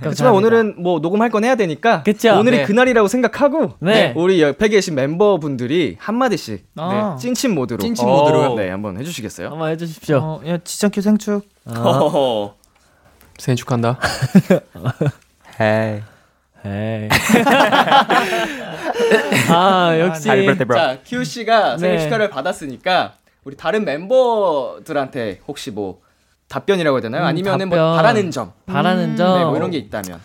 [0.01, 0.33] 그렇지만.
[0.33, 2.39] 오늘은 뭐 녹음할 건 해야 되니까 그쵸?
[2.39, 2.65] 오늘이 네.
[2.65, 4.15] 그날이라고 생각하고 네.
[4.17, 7.17] 우리 옆에 계신 멤버분들이 한 마디씩 아.
[7.19, 8.55] 네, 찐친 모드로 찐친 어, 모드로요?
[8.55, 9.51] 네 한번 해 주시겠어요?
[9.51, 10.17] 한번 해 주십시오.
[10.19, 11.47] 어, 야, 지창큐 생축.
[11.67, 12.55] 아, 어허허.
[13.39, 13.99] 생일 축하한다.
[15.61, 16.01] 헤이.
[16.65, 17.09] 에이.
[19.51, 20.29] 아, 역시.
[20.29, 20.77] Happy birthday, bro.
[20.79, 22.03] 자, 큐 씨가 생일 네.
[22.05, 26.01] 축하를 받았으니까 우리 다른 멤버들한테 혹시 뭐
[26.49, 27.23] 답변이라고 해야 되나요?
[27.23, 27.97] 음, 아니면은 뭐 답변.
[27.97, 29.39] 바라는 점, 바라는 점.
[29.39, 30.21] 네, 뭐 이런 게 있다면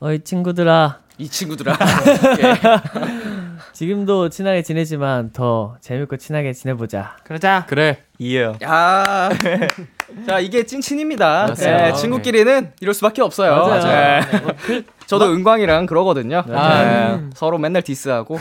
[0.00, 1.00] 어이, 친구들아.
[1.18, 1.76] 이 친구들아.
[3.72, 7.16] 지금도 친하게 지내지만 더 재밌고 친하게 지내보자.
[7.24, 7.64] 그러자.
[7.66, 8.02] 그래.
[8.18, 8.56] 이해요.
[8.62, 9.28] 야,
[10.26, 11.54] 자 이게 찐친입니다.
[11.58, 11.76] 맞아요.
[11.78, 13.56] 네, 친구끼리는 이럴 수밖에 없어요.
[13.66, 14.20] 맞아요.
[14.68, 14.82] 네.
[15.06, 16.42] 저도 은광이랑 그러거든요.
[16.50, 17.30] 아, 네.
[17.34, 18.38] 서로 맨날 디스하고.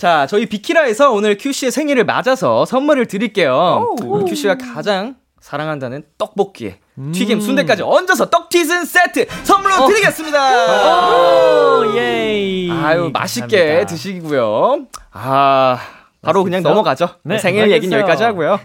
[0.00, 3.94] 자, 저희 비키라에서 오늘 큐 씨의 생일을 맞아서 선물을 드릴게요.
[4.26, 6.78] 큐 씨가 가장 사랑한다는 떡볶이에
[7.12, 11.80] 튀김 순대까지 얹어서 떡튀순 세트 선물로 드리겠습니다.
[11.80, 12.70] 오, 예이.
[12.70, 13.86] 아유 맛있게 감사합니다.
[13.86, 14.86] 드시고요.
[15.12, 15.78] 아
[16.22, 16.70] 바로 그냥 맛있겠어요?
[16.74, 17.08] 넘어가죠.
[17.24, 18.00] 네, 생일 얘기는 알겠어요.
[18.00, 18.58] 여기까지 하고요.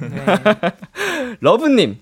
[1.42, 1.98] 러브님.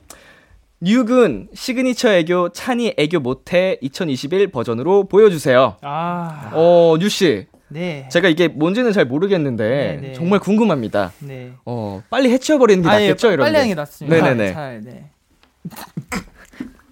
[0.79, 5.77] 뉴근 시그니처 애교 찬이 애교 못해 2021 버전으로 보여주세요.
[5.81, 7.47] 아, 어, 뉴씨.
[7.73, 8.07] 네.
[8.11, 10.13] 제가 이게 뭔지는 잘 모르겠는데 네, 네.
[10.13, 11.11] 정말 궁금합니다.
[11.19, 11.53] 네.
[11.65, 13.57] 어, 빨리 해치워버리는 게 아니, 낫겠죠, 빠- 이런 빨리 게.
[13.57, 14.15] 하는 게 낫습니다.
[14.23, 14.53] 네네네.
[14.53, 15.09] 잘, 네.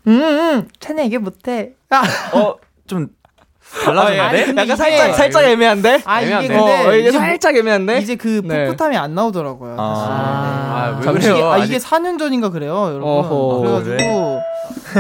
[0.07, 1.73] 음, 음, 찬이 이게 못해.
[1.89, 2.01] 아,
[2.35, 2.55] 어,
[2.87, 3.09] 좀
[3.85, 3.93] 아?
[3.93, 6.01] 근데 약간 이게- 살짝 살짝 애매한데?
[6.03, 6.47] 아 이게 애매한데?
[6.57, 7.99] 근데 어, 이게 살짝 애매한데?
[7.99, 8.65] 이제 그 네.
[8.67, 9.75] 풋풋함이 안 나오더라고요.
[9.79, 9.83] 아.
[10.93, 11.45] 아, 왜 잠시- 그래요?
[11.45, 13.03] 아 아직- 이게 4년 전인가 그래요, 여러분.
[13.03, 14.41] 어허, 그래가지고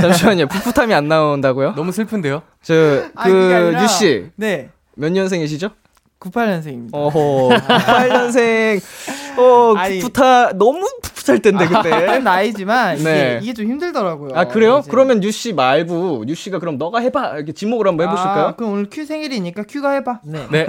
[0.01, 0.47] 잠시만요.
[0.47, 1.73] 풋풋함이 안 나온다고요?
[1.75, 2.43] 너무 슬픈데요?
[2.61, 2.73] 저,
[3.15, 4.27] 아, 그게 그, 아니라- 뉴씨.
[4.35, 4.69] 네,
[5.01, 5.71] 몇 년생이시죠?
[6.19, 6.89] 98년생입니다.
[6.93, 8.79] 어허, 98년생.
[9.39, 9.99] 어, 아니.
[9.99, 11.89] 풋풋하, 너무 풋풋할 텐데, 그때.
[11.89, 13.39] 큰 나이지만 이게, 네.
[13.41, 14.33] 이게 좀 힘들더라고요.
[14.35, 14.79] 아, 그래요?
[14.81, 14.91] 이제.
[14.91, 17.37] 그러면 뉴씨 말고, 뉴씨가 그럼 너가 해봐.
[17.37, 18.45] 이렇게 지목을 한번 해보실까요?
[18.45, 20.19] 아, 그럼 오늘 큐 생일이니까 큐가 해봐.
[20.23, 20.45] 네.
[20.51, 20.67] 네.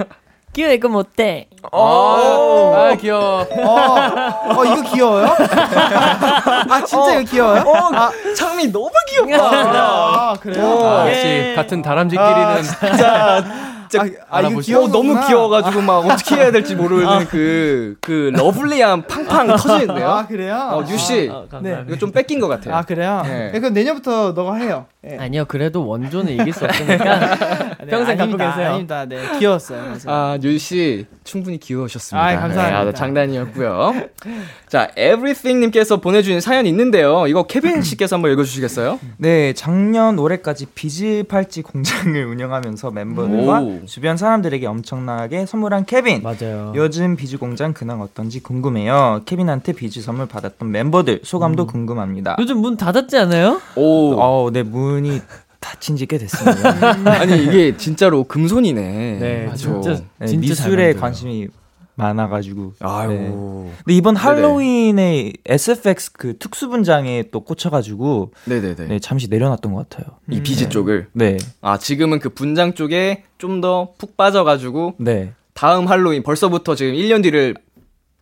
[0.53, 1.49] 끼워 이거 못돼.
[1.71, 3.41] 아, 귀여워.
[3.41, 5.25] 어, 어 이거 귀여워요?
[6.69, 7.61] 아 진짜 이거 귀여워요?
[7.61, 9.43] 어, 창미 너무 귀엽다.
[9.43, 10.79] 아 그래요?
[10.79, 11.11] 아, 예.
[11.11, 13.43] 역시 같은 다람쥐끼리는 진짜,
[13.93, 19.03] 진짜 아, 아 이거 귀여워 너무 귀여워가지고 막 어떻게 해야 될지 모르는 그, 그 lovely함
[19.03, 20.09] 팡팡 터지는데요?
[20.09, 20.55] 아 그래요?
[20.71, 21.29] 어, 뉴씨.
[21.31, 21.77] 아, 감사합니다.
[21.77, 21.85] 네.
[21.87, 22.75] 이거 좀 뺏긴 것 같아요.
[22.75, 23.21] 아 그래요?
[23.23, 23.51] 네.
[23.51, 23.59] 네.
[23.59, 24.87] 그럼 내년부터 너가 해요.
[25.01, 25.17] 네.
[25.19, 28.67] 아니요, 그래도 원조는 이길 수 없으니까 네, 평생 갖고 아닙니다, 계세요.
[28.69, 29.05] 아닙니다.
[29.05, 29.81] 네 귀여웠어요.
[29.81, 29.97] 맞아요.
[30.07, 32.25] 아, 뉴씨 충분히 귀여우셨습니다.
[32.25, 32.83] 아이, 감사합니다.
[32.83, 33.93] 네, 아, 장난이었고요.
[34.67, 37.27] 자, everything님께서 보내주신 사연 있는데요.
[37.27, 38.99] 이거 케빈 씨께서 한번 읽어주시겠어요?
[39.17, 43.85] 네, 작년 올해까지 비즈 팔찌 공장을 운영하면서 멤버들과 오.
[43.85, 46.21] 주변 사람들에게 엄청나게 선물한 케빈.
[46.23, 46.73] 맞아요.
[46.75, 49.21] 요즘 비즈 공장 근황 어떤지 궁금해요.
[49.25, 52.37] 케빈한테 비즈 선물 받았던 멤버들 소감도 궁금합니다.
[52.39, 53.61] 요즘 문 닫았지 않아요?
[53.75, 54.15] 오.
[54.19, 55.21] 어, 네 문이
[55.63, 56.91] 닫힌 지꽤 됐습니다.
[57.19, 59.17] 아니, 이게 진짜로 금손이네.
[59.19, 59.55] 네, 맞아.
[59.55, 60.93] 진짜 네, 진짜 잘 미술에.
[60.93, 61.47] 관심이
[61.95, 62.73] 많아가지고.
[62.79, 63.09] 아유.
[63.09, 63.29] 네.
[63.85, 64.23] 근데 이번 네네.
[64.25, 68.87] 할로윈에 SFX 그 특수 분장에 또 꽂혀가지고 네네네.
[68.87, 70.17] 네, 잠시 내려놨던 것 같아요.
[70.29, 71.07] 이 비즈 쪽을.
[71.13, 76.93] 네, 아, 지금은 그 분장 쪽에 좀 더 푹 빠져가지고 네, 다음 할로윈 벌써부터 지금
[76.93, 77.55] 1년 뒤를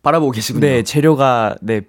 [0.02, 0.60] 바라보고 계시군요.
[0.66, 1.80] 네 재료가 네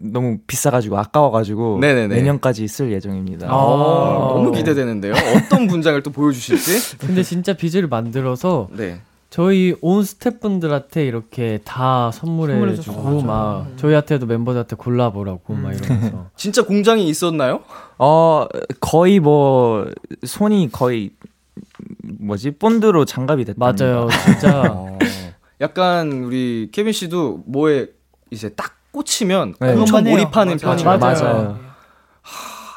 [0.00, 2.14] 너무 비싸가지고 아까워가지고 네네네.
[2.14, 3.48] 내년까지 쓸 예정입니다.
[3.48, 5.14] 아, 너무 기대되는데요.
[5.36, 6.98] 어떤 분장을 또 보여주실지.
[7.04, 9.00] 근데 진짜 비즈를 만들어서 네.
[9.28, 13.22] 저희 온 스태프분들한테 이렇게 다 선물해주고.
[13.22, 17.60] 막 저희한테도 멤버들한테 골라보라고 막 이러면서 진짜 공장이 있었나요?
[17.98, 18.46] 어
[18.80, 19.84] 거의 뭐
[20.24, 21.10] 손이 거의
[22.18, 23.58] 뭐지 본드로 장갑이 됐다.
[23.58, 24.98] 맞아요 진짜 어,
[25.60, 27.88] 약간 우리 케빈 씨도 뭐에
[28.30, 29.72] 이제 딱 꽂히면 네.
[29.74, 30.02] 엄청.
[30.04, 30.76] 몰입하는 맞아요.
[30.78, 30.98] 편이에요.
[30.98, 31.58] 맞아요.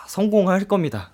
[0.07, 1.09] 성공할 겁니다.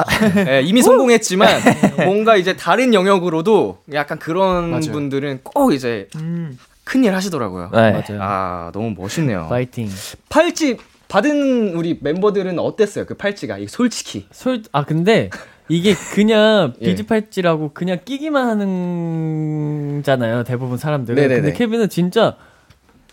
[0.48, 1.48] 예, 이미 성공했지만
[2.06, 4.92] 뭔가 이제 다른 영역으로도 약간 그런 맞아요.
[4.92, 6.58] 분들은 꼭 이제 음.
[6.84, 7.70] 큰일 하시더라고요.
[7.72, 7.92] 네.
[7.92, 9.48] 맞아요 아 너무 멋있네요.
[9.50, 9.90] 파이팅
[10.30, 13.06] 팔찌 받은 우리 멤버들은 어땠어요?
[13.06, 14.26] 그 팔찌가 이 솔직히.
[14.32, 15.30] 솔 아 근데
[15.70, 16.86] 이게 그냥 예.
[16.86, 21.42] 비즈 팔찌라고 그냥 끼기만 하는잖아요 대부분 사람들은 네네네.
[21.42, 22.38] 근데 케빈은 진짜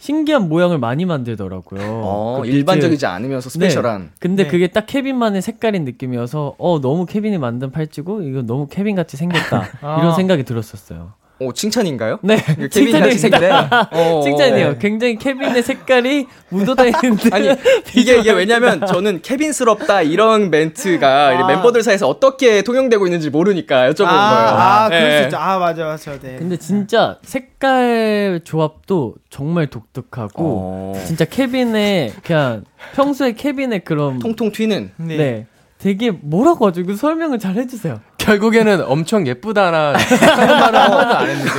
[0.03, 2.49] 신기한 모양을 많이 만들더라고요 어, 그.
[2.49, 4.11] 일반적이지 않으면서 스페셜한.
[4.19, 4.49] 근데 네.
[4.49, 9.69] 그게 딱 케빈만의 색깔인 느낌이어서 어 너무 케빈이 만든 팔찌고 이거 너무 케빈 같이 생겼다
[9.81, 10.01] 아.
[10.01, 11.13] 이런 생각이 들었었어요.
[11.45, 12.19] 오 칭찬인가요?
[12.23, 12.37] 네,
[12.71, 13.51] 케빈이 같이 생겼네.
[13.51, 14.69] 어, 칭찬이에요.
[14.69, 14.75] 어.
[14.79, 17.49] 굉장히 케빈의 색깔이 묻어다 있는데 아니
[17.97, 21.47] 이게 이게 왜냐면 저는 케빈스럽다 이런 멘트가 이제 아.
[21.47, 24.49] 멤버들 사이에서 어떻게 통용되고 있는지 모르니까 여쭤본 아, 거예요.
[24.49, 25.19] 아, 그럴 예.
[25.19, 25.37] 수 있죠.
[25.37, 26.19] 아, 맞아, 맞아.
[26.21, 26.37] 네.
[26.39, 31.03] 근데 진짜 색깔 조합도 정말 독특하고 어.
[31.05, 34.93] 진짜 케빈의 그냥 평소에 케빈의 그런 통통 튀는.
[34.97, 35.47] 네.
[35.79, 36.85] 되게 뭐라고 하죠?
[36.87, 38.01] 그 설명을 잘 해주세요.
[38.23, 41.51] 결국에는 엄청 예쁘다나 말을 하나도 안 했는데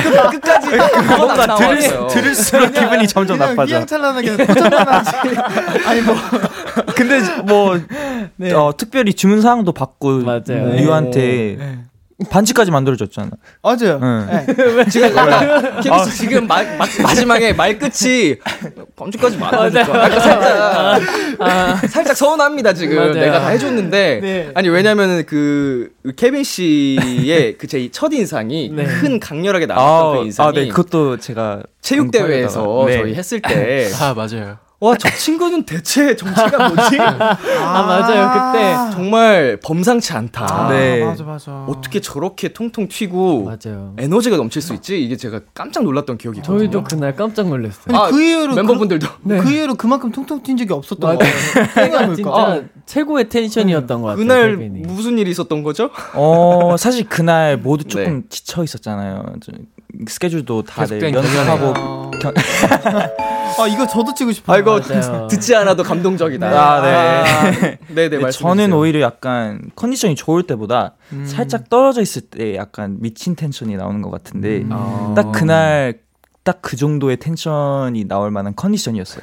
[0.00, 0.76] 그러니까 끝까지
[1.16, 2.06] 뭔가 나왔어요.
[2.08, 3.74] 들을수록 기분이 점점 그냥 나빠져.
[3.74, 5.10] 휘황찬란하게 포장만 하지.
[5.86, 6.14] 아니 뭐
[6.94, 7.78] 근데 뭐
[8.36, 8.52] 네.
[8.52, 10.74] 어, 특별히 주문 사항도 받고 맞아요.
[10.76, 11.78] 류한테 네.
[12.30, 13.30] 반지까지 만들어줬잖아.
[13.62, 14.00] 맞아요.
[14.02, 14.26] 응.
[14.28, 14.84] 네.
[14.90, 15.08] 지금
[15.82, 18.34] 케빈 씨 지금 마, 마, 마 지막에 말끝이
[18.96, 21.00] 범주까지 약간 살짝
[21.88, 23.14] 살짝 서운합니다 지금 맞아요.
[23.14, 24.50] 내가 다 해줬는데 네.
[24.54, 28.84] 아니 왜냐면은 그 케빈 씨의 그 제 첫 인상이 네.
[28.84, 32.98] 큰 강렬하게 나왔던 그 인상이 아, 네, 그것도 제가 체육 대회에서 네.
[32.98, 34.58] 저희 했을 때 아 맞아요.
[34.80, 36.98] 와, 저 친구는 대체 정체가 뭐지?
[37.00, 38.52] 아, 맞아요.
[38.52, 38.94] 그때.
[38.94, 40.46] 정말 범상치 않다.
[40.48, 41.04] 아, 네.
[41.04, 41.64] 맞아 맞아.
[41.66, 43.94] 어떻게 저렇게 통통 튀고 맞아요.
[43.98, 45.02] 에너지가 넘칠 수 있지?
[45.02, 46.58] 이게 제가 깜짝 놀랐던 기억이 있거든요.
[46.58, 47.86] 저희도 그날 깜짝 놀랐어요.
[47.88, 52.14] 아니, 아, 그 이후로 멤버분들도 그, 그 이후로 그만큼 통통 튄 적이 없었던 거예요.
[52.14, 52.62] 진짜 아.
[52.86, 54.24] 최고의 텐션이었던 것 같아요.
[54.24, 54.80] 그날 케빈이.
[54.82, 55.90] 무슨 일이 있었던 거죠?
[56.14, 58.26] 어 사실 그날 모두 조금 네.
[58.28, 59.24] 지쳐 있었잖아요.
[59.88, 64.56] 저- 스케줄도 다들 연습하고 아, 아 이거 저도 치고 싶어요.
[64.56, 65.26] 아, 이거 맞아요.
[65.30, 66.46] 듣지 않아도 감동적이다.
[66.46, 66.94] 아, 네.
[66.94, 67.50] 아,
[67.88, 68.72] 네, 네, 말씀해 저는.
[68.72, 71.24] 오히려 약간 컨디션이 좋을 때보다 음.
[71.26, 75.14] 살짝 떨어져 있을 때 약간 미친 텐션이 나오는 것 같은데 아.
[75.16, 76.00] 딱 그날
[76.44, 79.22] 딱그 정도의 텐션이 나올 만한 컨디션이었어요.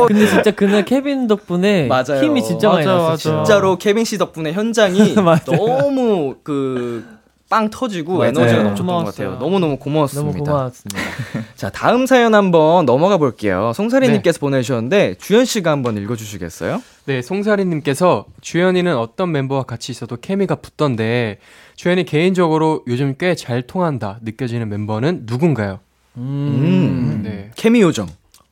[0.00, 2.20] 어, 근데 진짜 그날 케빈 덕분에 맞아요.
[2.22, 2.84] 힘이 진짜 많이.
[2.86, 3.16] 맞아.
[3.16, 5.14] 진짜로 케빈 씨 덕분에 현장이.
[5.46, 7.04] 너무 그
[7.52, 8.28] 빵 터지고 맞아요.
[8.30, 9.28] 에너지가 넘쳤던 것 고마웠어요.
[9.32, 9.38] 같아요.
[9.44, 10.32] 너무너무 고마웠습니다.
[10.32, 11.00] 너무 고마웠습니다.
[11.54, 13.72] 자, 다음 사연 한번 넘어가 볼게요.
[13.74, 16.80] 송사리님께서 보내주셨는데, 주현 씨가 한번 읽어주시겠어요?
[17.04, 21.40] 네, 송사리님께서 주현이는 어떤 멤버와 같이 있어도 케미가 붙던데
[21.76, 25.80] 주현이 개인적으로 요즘 꽤 잘 통한다 느껴지는 멤버는 누군가요?
[26.16, 27.20] 음.
[27.22, 27.50] 네.
[27.54, 28.06] 케미 요정.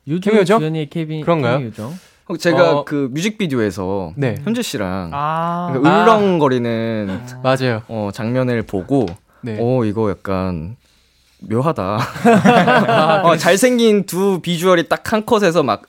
[0.07, 0.59] 요즘 케미 요정?
[0.59, 1.57] 주연이의 케빈 그런가요?
[1.57, 1.97] 케미 요정.
[2.37, 2.85] 제가 어.
[2.85, 4.35] 그 뮤직비디오에서 네.
[4.43, 7.81] 현재 씨랑 아, 그 울렁거리는 맞아요.
[7.87, 9.05] 어, 장면을 보고,
[9.41, 9.57] 네.
[9.59, 10.75] 어, 이거 약간
[11.39, 11.97] 묘하다.
[13.25, 15.83] 어, 잘생긴 두 비주얼이 딱 한 컷에서 막,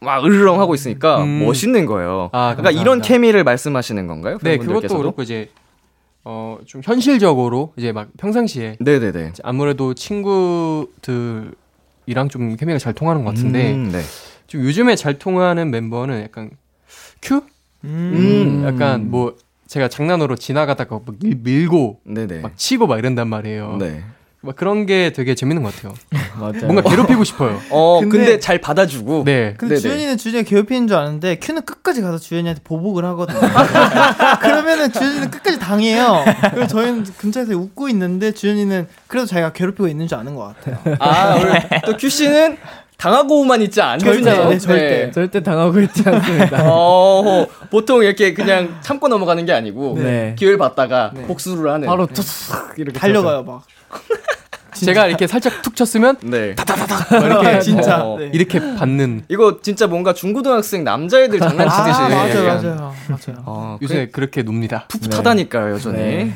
[0.00, 1.44] 막 으르렁 있으니까 음.
[1.44, 2.30] 멋있는 거예요.
[2.32, 3.08] 아, 그러니까 이런 감사합니다.
[3.08, 4.38] 케미를 말씀하시는 건가요?
[4.42, 4.56] 네?
[4.58, 5.50] 그것도 그렇고 이제
[6.24, 9.32] 어 좀 현실적으로 이제 막 평상시에 네네네.
[9.42, 11.54] 아무래도 친구들이랑
[12.30, 14.00] 좀 케미가 잘 통하는 것 같은데 음, 네.
[14.46, 16.50] 좀 요즘에 잘 통하는 멤버는 약간
[17.22, 17.42] 큐?
[17.84, 18.64] 음.
[18.66, 22.40] 약간 뭐 제가 장난으로 지나가다가 막 밀, 밀고 네네.
[22.40, 23.76] 막 치고 막 이런단 말이에요.
[23.80, 24.04] 네.
[24.40, 25.94] 막 그런 게 되게 재밌는 것 같아요.
[26.38, 26.66] 맞아요.
[26.66, 27.58] 뭔가 괴롭히고 싶어요.
[27.70, 29.24] 어, 근데, 근데 잘 받아주고.
[29.24, 29.54] 네.
[29.56, 29.80] 근데 네네.
[29.80, 33.40] 주현이는 주현이가 괴롭히는 줄 아는데 큐는 끝까지 가서 주현이한테 보복을 하거든요.
[34.42, 36.24] 그러면은 주현이는 끝까지 당해요.
[36.50, 40.96] 그리고 저희는 근처에서 웃고 있는데 주현이는 그래도 자기가 괴롭히고 있는 줄 아는 것 같아요.
[40.98, 42.58] 아, 우리 또 큐 씨는
[42.96, 44.48] 당하고만 있지 않는 절대, 거죠?
[44.48, 45.10] 네, 절대.
[45.10, 46.62] 절대 당하고 있지 않습니다.
[46.70, 50.34] 어, 보통 이렇게 그냥 참고 넘어가는 게 아니고 네.
[50.38, 51.22] 기회를 받다가 네.
[51.22, 51.86] 복수를 하는.
[51.86, 52.24] 바로 툭
[52.76, 53.62] 이렇게 달려가요 막.
[54.74, 56.54] 제가 이렇게 살짝 툭 쳤으면 네.
[56.56, 58.04] 막 이렇게 진짜.
[58.04, 58.30] 어, 네.
[58.32, 62.00] 이렇게 받는 이거 진짜 뭔가 중고등학생 남자애들 장난치듯이.
[62.00, 62.44] 아, 맞아요.
[62.44, 63.42] 맞아요, 맞아요.
[63.44, 64.86] 어, 요새 그렇게 놉니다.
[64.88, 65.98] 풋풋하다니까요, 여전히.
[65.98, 66.34] 네.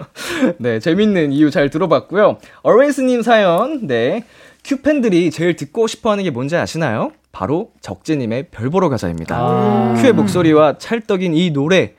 [0.58, 2.38] 네, 재밌는 이유 잘 들어봤고요.
[2.62, 4.24] 어레이스님 사연, 네.
[4.64, 7.12] 큐팬들이 제일 듣고 싶어 하는 게 뭔지 아시나요?
[7.32, 9.36] 바로 적재님의 별 보러 가자입니다.
[9.38, 9.94] 아.
[9.98, 11.92] 큐의 목소리와 찰떡인 이 노래,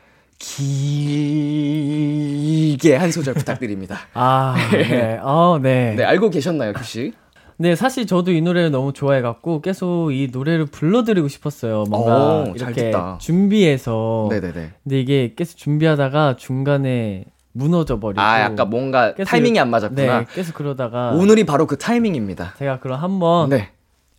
[2.75, 3.99] 길게 한 소절 부탁드립니다.
[4.15, 5.19] 아, 네.
[5.21, 5.93] 어, 네.
[5.95, 7.13] 네, 알고 계셨나요, 큐씨?
[7.57, 11.85] 네, 사실 저도 이 노래를 너무 좋아해갖고 계속 이 노래를 불러드리고 싶었어요.
[11.89, 12.91] 뭔가 오, 잘 이렇게.
[13.19, 14.27] 준비해서.
[14.29, 14.71] 네네네.
[14.83, 17.23] 근데 이게 계속 준비하다가 중간에
[17.55, 18.21] 무너져 버리고.
[18.21, 20.19] 아, 약간 뭔가 계속 타이밍이 안 맞았구나.
[20.19, 22.55] 네, 계속 그러다가 오늘이 바로 그 타이밍입니다.
[22.57, 23.69] 제가 그럼 한번 네.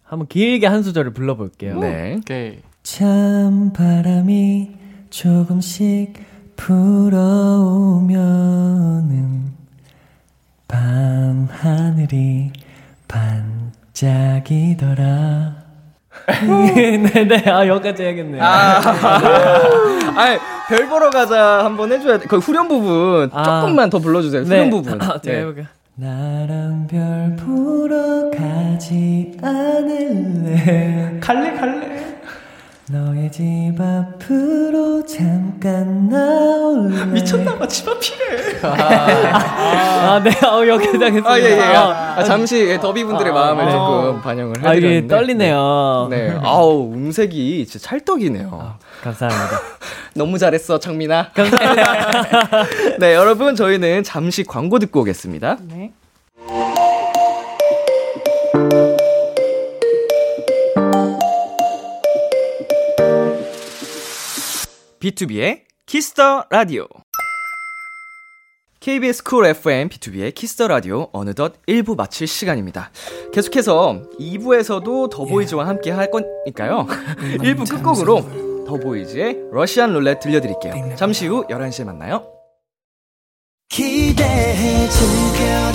[0.03, 1.79] 한번 길게 한 소절을 불러볼게요.
[1.79, 2.17] 네.
[2.17, 2.61] 오케이.
[2.83, 4.71] 참 바람이
[5.11, 6.15] 조금씩
[6.57, 8.17] 불어오면은
[10.67, 12.53] 밤 하늘이
[13.93, 15.66] 반짝이더라.
[16.75, 18.43] 네네, 아 여기까지 해야겠네요.
[18.43, 18.81] 아,
[20.17, 22.27] 아니, 별 보러 가자 한번 해줘야 돼.
[22.27, 23.61] 그 후렴 부분 아.
[23.61, 24.43] 조금만 더 불러주세요.
[24.43, 25.01] 후렴 부분.
[25.01, 25.41] 아, 네.
[25.41, 25.67] 해볼게요.
[25.95, 31.19] 나랑 별 보러 가지 않을래.
[31.21, 32.16] 갈래 갈래.
[32.89, 33.43] 너의 집
[33.81, 37.05] 앞으로 잠깐 나올래.
[37.07, 38.61] 미쳤나봐, 집 앞이래.
[38.63, 41.29] 아, 네, 어, 여기까지 하겠습니다.
[41.29, 41.61] 아, 예, 예.
[41.61, 43.73] 아, 아, 잠시 예, 더비 분들의 마음을 네.
[43.73, 44.99] 조금 반영을 아, 해드렸는데.
[44.99, 46.07] 이게 떨리네요.
[46.11, 46.29] 네.
[46.29, 46.39] 네.
[46.45, 48.75] 아우, 음색이 진짜 찰떡이네요.
[49.03, 49.61] 감사합니다.
[50.15, 51.31] 너무 잘했어, 창민아.
[51.35, 52.67] 감사합니다.
[53.01, 55.57] 네, 여러분, 저희는 잠시 광고 듣고 오겠습니다.
[55.63, 55.93] 네.
[65.07, 66.89] 비투비의 키스 더 라디오.
[68.81, 72.91] KBS 쿨 FM 비투비의 키스 더 라디오 어느덧 1부 마칠 시간입니다.
[73.33, 76.87] 계속해서 2부에서도 더보이즈와 함께 할 거니까요.
[76.89, 80.97] 1부 끝곡으로 더보이즈의 Russian Roulette 들려드릴게요.
[80.97, 82.27] 잠시 후 11시에 만나요.
[83.69, 85.67] 기대해 즐겨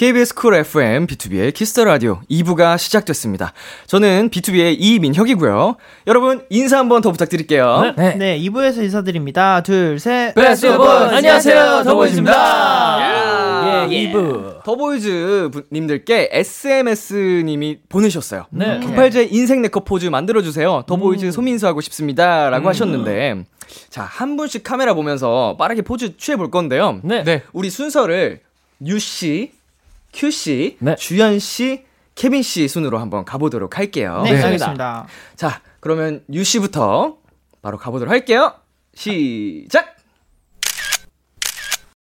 [0.00, 3.52] KBS 쿨 FM 비투비의 키스 더 라디오 2부가 시작됐습니다.
[3.86, 5.76] 저는 비투비의 이민혁이고요.
[6.06, 7.92] 여러분 인사 한번 더 부탁드릴게요.
[7.98, 8.14] 네.
[8.16, 9.62] 네, 2부에서 인사드립니다.
[9.62, 10.34] 둘, 셋.
[10.34, 12.32] Best of 안녕하세요 더보이즈입니다.
[12.32, 14.62] 야, 예, 2부.
[14.64, 18.46] 더보이즈 분- 님들께 SMS님이 보내셨어요.
[18.48, 18.80] 네.
[18.80, 20.82] 98즈 인생 네컷 포즈 만들어 주세요.
[20.86, 22.48] 더보이즈 손민수 하고 싶습니다.
[22.48, 23.44] 라고 하셨는데,
[23.90, 27.00] 자, 한 분씩 카메라 보면서 빠르게 포즈 취해 볼 건데요.
[27.04, 27.22] 네.
[27.22, 27.42] 네.
[27.52, 28.40] 우리 순서를
[28.86, 29.59] 뉴 씨,
[30.12, 30.94] 큐 씨, 네.
[30.96, 31.84] 주연 씨,
[32.14, 34.22] 케빈 씨 순으로 한번 가보도록 할게요.
[34.24, 34.42] 네, 네.
[34.42, 35.06] 알겠습니다.
[35.36, 37.16] 자, 그러면 뉴 씨부터
[37.62, 38.54] 바로 가보도록 할게요.
[38.94, 39.96] 시작!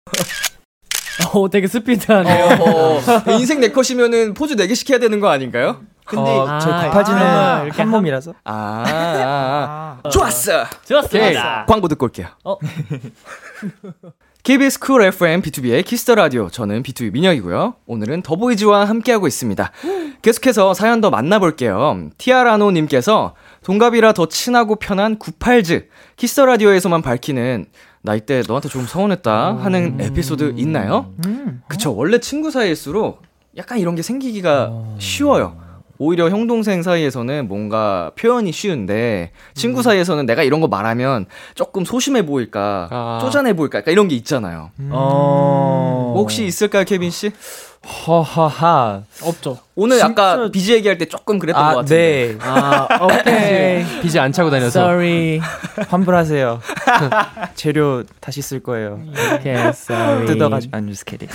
[1.33, 2.45] 오, 되게 스피드하네요.
[2.61, 3.01] 어,
[3.37, 5.81] 인생 네컷이면은 포즈 4개씩 해야 되는 거 아닌가요?
[6.05, 8.33] 근데 어, 저희 아, 구파지는 아, 이렇게 한 몸이라서.
[8.45, 8.53] 아,
[8.87, 10.65] 아, 아, 좋았어.
[10.85, 11.65] 좋았습니다.
[11.67, 12.27] 광고 듣고 올게요.
[12.45, 12.57] 어.
[14.47, 16.47] KBS 쿨 FM 비투비의 키스 더 라디오.
[16.49, 17.73] 저는 B2B 민혁이고요.
[17.85, 19.71] 오늘은 더보이즈와 함께하고 있습니다.
[20.21, 22.11] 계속해서 사연 더 만나볼게요.
[22.17, 23.35] 티아라노 님께서
[23.65, 27.65] 동갑이라 더 친하고 편한 98즈 키스 더 라디오에서만 밝히는
[28.03, 31.13] 나 이때 너한테 좀 서운했다 하는 에피소드 있나요?
[31.25, 31.61] 음.
[31.67, 31.93] 그쵸.
[31.93, 33.23] 원래 친구 사이일수록
[33.57, 35.66] 약간 이런 게 생기기가 쉬워요.
[35.99, 41.25] 오히려 형 동생 사이에서는 뭔가 표현이 쉬운데 친구 사이에서는 내가 이런 거 말하면
[41.55, 43.19] 조금 소심해 보일까, 아.
[43.21, 44.71] 쪼잔해 보일까, 약간 이런 게 있잖아요.
[44.89, 46.11] 어.
[46.13, 47.31] 뭐 혹시 있을까요, 케빈 씨?
[48.05, 49.03] 허하하.
[49.21, 49.59] 없죠.
[49.75, 52.35] 오늘 진짜- 아까 비즈 얘기할 때 조금 그랬던 것 아, 같은데.
[52.37, 52.37] 네.
[52.41, 53.85] 아, 오케이.
[54.01, 54.79] 비즈 안 차고 다녀서.
[54.81, 55.39] Sorry.
[55.87, 56.59] 환불하세요.
[57.55, 58.99] 재료 다시 쓸 거예요.
[59.35, 60.25] 오케이, sorry.
[60.25, 61.27] 뜯어가지고 안 주스 캐리.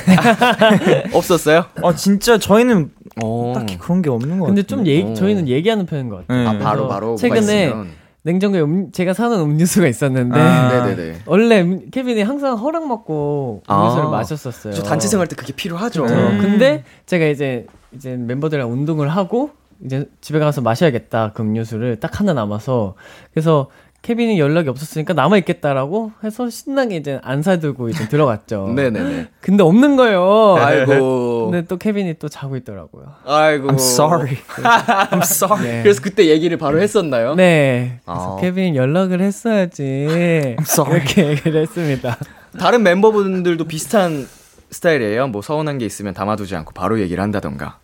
[1.14, 1.64] 없었어요?
[1.80, 2.90] 어 진짜 저희는
[3.22, 3.52] 어.
[3.54, 4.76] 딱히 그런 게 없는 것 근데 같아요.
[4.78, 5.14] 좀 얘기, 어.
[5.14, 6.38] 저희는 얘기하는 편인 것 같아요.
[6.38, 6.56] 네.
[6.56, 7.06] 아, 바로, 바로.
[7.08, 7.88] 뭐가 최근에 있으면.
[8.24, 10.86] 냉장고에 음, 제가 사는 음료수가 있었는데 아.
[10.86, 11.18] 네네네.
[11.26, 13.80] 원래 음- 케빈이 항상 허락 먹고 아.
[13.82, 14.72] 음료수를 마셨었어요.
[14.74, 16.04] 저 단체 생활 때 그게 필요하죠.
[16.04, 16.38] 음.
[16.40, 19.50] 근데 제가 이제 이제 멤버들이랑 운동을 하고
[19.84, 22.94] 이제 집에 가서 마셔야겠다 그 음료수를 딱 하나 남아서
[23.34, 23.68] 그래서
[24.02, 28.66] 케빈이 연락이 없었으니까 남아 있겠다라고 해서 신나게 이제 안 사들고 이제 들어갔죠.
[28.74, 29.28] 네네네.
[29.40, 30.56] 근데 없는 거예요.
[30.58, 31.50] 아이고.
[31.52, 33.04] 근데 또 케빈이 또 자고 있더라고요.
[33.24, 33.68] 아이고.
[33.68, 34.36] I'm sorry.
[34.56, 35.62] I'm sorry.
[35.64, 35.82] 네.
[35.84, 37.36] 그래서 그때 얘기를 바로 했었나요?
[37.36, 38.00] 네.
[38.04, 38.40] 그래서 아.
[38.40, 40.56] 케빈이 연락을 했어야지.
[40.62, 40.96] sorry.
[41.00, 42.16] 이렇게 얘기를 했습니다.
[42.58, 44.26] 다른 멤버분들도 비슷한
[44.70, 45.28] 스타일이에요.
[45.28, 47.78] 뭐 서운한 게 있으면 담아두지 않고 바로 얘기를 한다던가.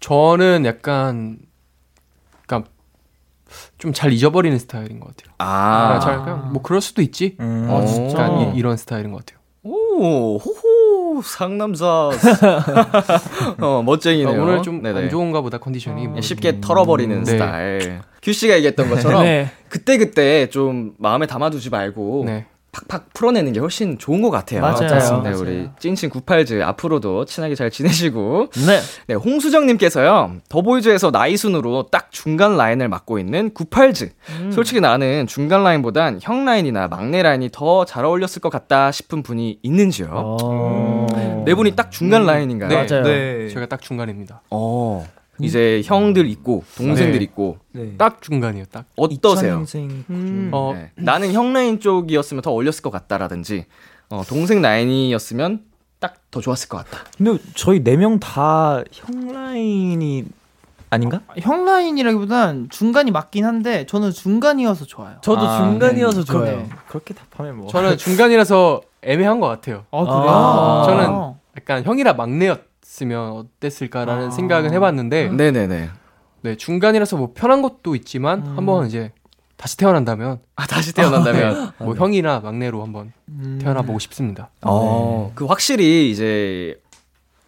[0.00, 1.38] 저는 약간,
[3.78, 5.34] 좀 잘 잊어버리는 스타일인 것 같아요.
[5.38, 7.36] 아, 잘, 그냥 뭐 그럴 수도 있지.
[7.40, 7.66] 음.
[7.68, 8.22] 어, 진짜?
[8.22, 9.40] 약간 이, 이런 스타일인 것 같아요.
[9.64, 12.10] 오, 호호, 상남자.
[13.60, 14.40] 어, 멋쟁이네요.
[14.40, 14.84] 아, 오늘 좀.
[14.84, 16.08] 안 좋은가 보다 컨디션이.
[16.08, 16.20] 뭐.
[16.20, 17.30] 쉽게 털어버리는 네.
[17.30, 18.00] 스타일.
[18.22, 19.50] 큐 씨가 얘기했던 것처럼 네.
[19.68, 22.46] 그때 그때 좀 마음에 담아두지 말고 네.
[22.72, 24.62] 팍팍 풀어내는 게 훨씬 좋은 것 같아요.
[24.62, 24.88] 맞아요.
[25.22, 25.36] 네, 맞아요.
[25.38, 28.80] 우리 찐친 98즈 앞으로도 친하게 잘 지내시고 네.
[29.08, 34.10] 네, 홍수정님께서요, 더보이즈에서 나이 순으로 딱 중간 라인을 맡고 있는 98즈.
[34.52, 39.58] 솔직히 나는 중간 라인보단 형 라인이나 막내 라인이 더 잘 어울렸을 것 같다 싶은 분이
[39.62, 40.08] 있는지요?
[40.12, 41.06] 어...
[41.44, 42.68] 네 분이 딱 중간 라인인가요?
[42.70, 42.74] 네.
[42.76, 43.02] 맞아요.
[43.04, 43.48] 네.
[43.48, 44.42] 저희가 딱 중간입니다.
[44.50, 45.06] 어,
[45.42, 47.24] 이제 형들 있고, 동생들 네.
[47.24, 47.94] 있고, 네.
[47.98, 48.84] 딱 중간이에요, 딱.
[48.96, 49.62] 어떠세요?
[49.62, 50.50] 2000년생 음.
[50.52, 50.90] 어, 네.
[50.96, 53.66] 나는 형 라인 쪽이었으면 더 어울렸을 것 같다라든지,
[54.10, 55.62] 어, 동생 라인이었으면
[55.98, 57.04] 딱 더 좋았을 것 같다.
[57.16, 60.24] 근데 저희 네 명 다 형 라인이
[60.90, 61.20] 아닌가?
[61.38, 65.16] 형 라인이라기보단 중간이 맞긴 한데 저는 중간이어서 좋아요.
[65.22, 66.24] 저도 아, 중간이어서 네.
[66.24, 66.44] 좋아요.
[66.56, 67.68] 그렇게, 그렇게 답하면 뭐.
[67.68, 69.84] 저는 중간이라서 애매한 것 같아요.
[69.90, 70.28] 아 그래요?
[70.28, 70.82] 아.
[70.86, 72.60] 저는 약간 형이라 막내였
[73.00, 74.30] 으면 어땠을까라는 아.
[74.30, 75.90] 생각은 해봤는데, 네네네.
[76.42, 78.58] 네, 중간이라서 뭐 편한 것도 있지만, 음.
[78.58, 79.12] 한번 이제
[79.56, 81.72] 다시 태어난다면, 아, 다시 태어난다면.
[81.78, 83.58] 뭐 형이나 막내로 한번 음.
[83.62, 84.50] 태어나 보고 싶습니다.
[84.62, 86.78] 어, 그 확실히 이제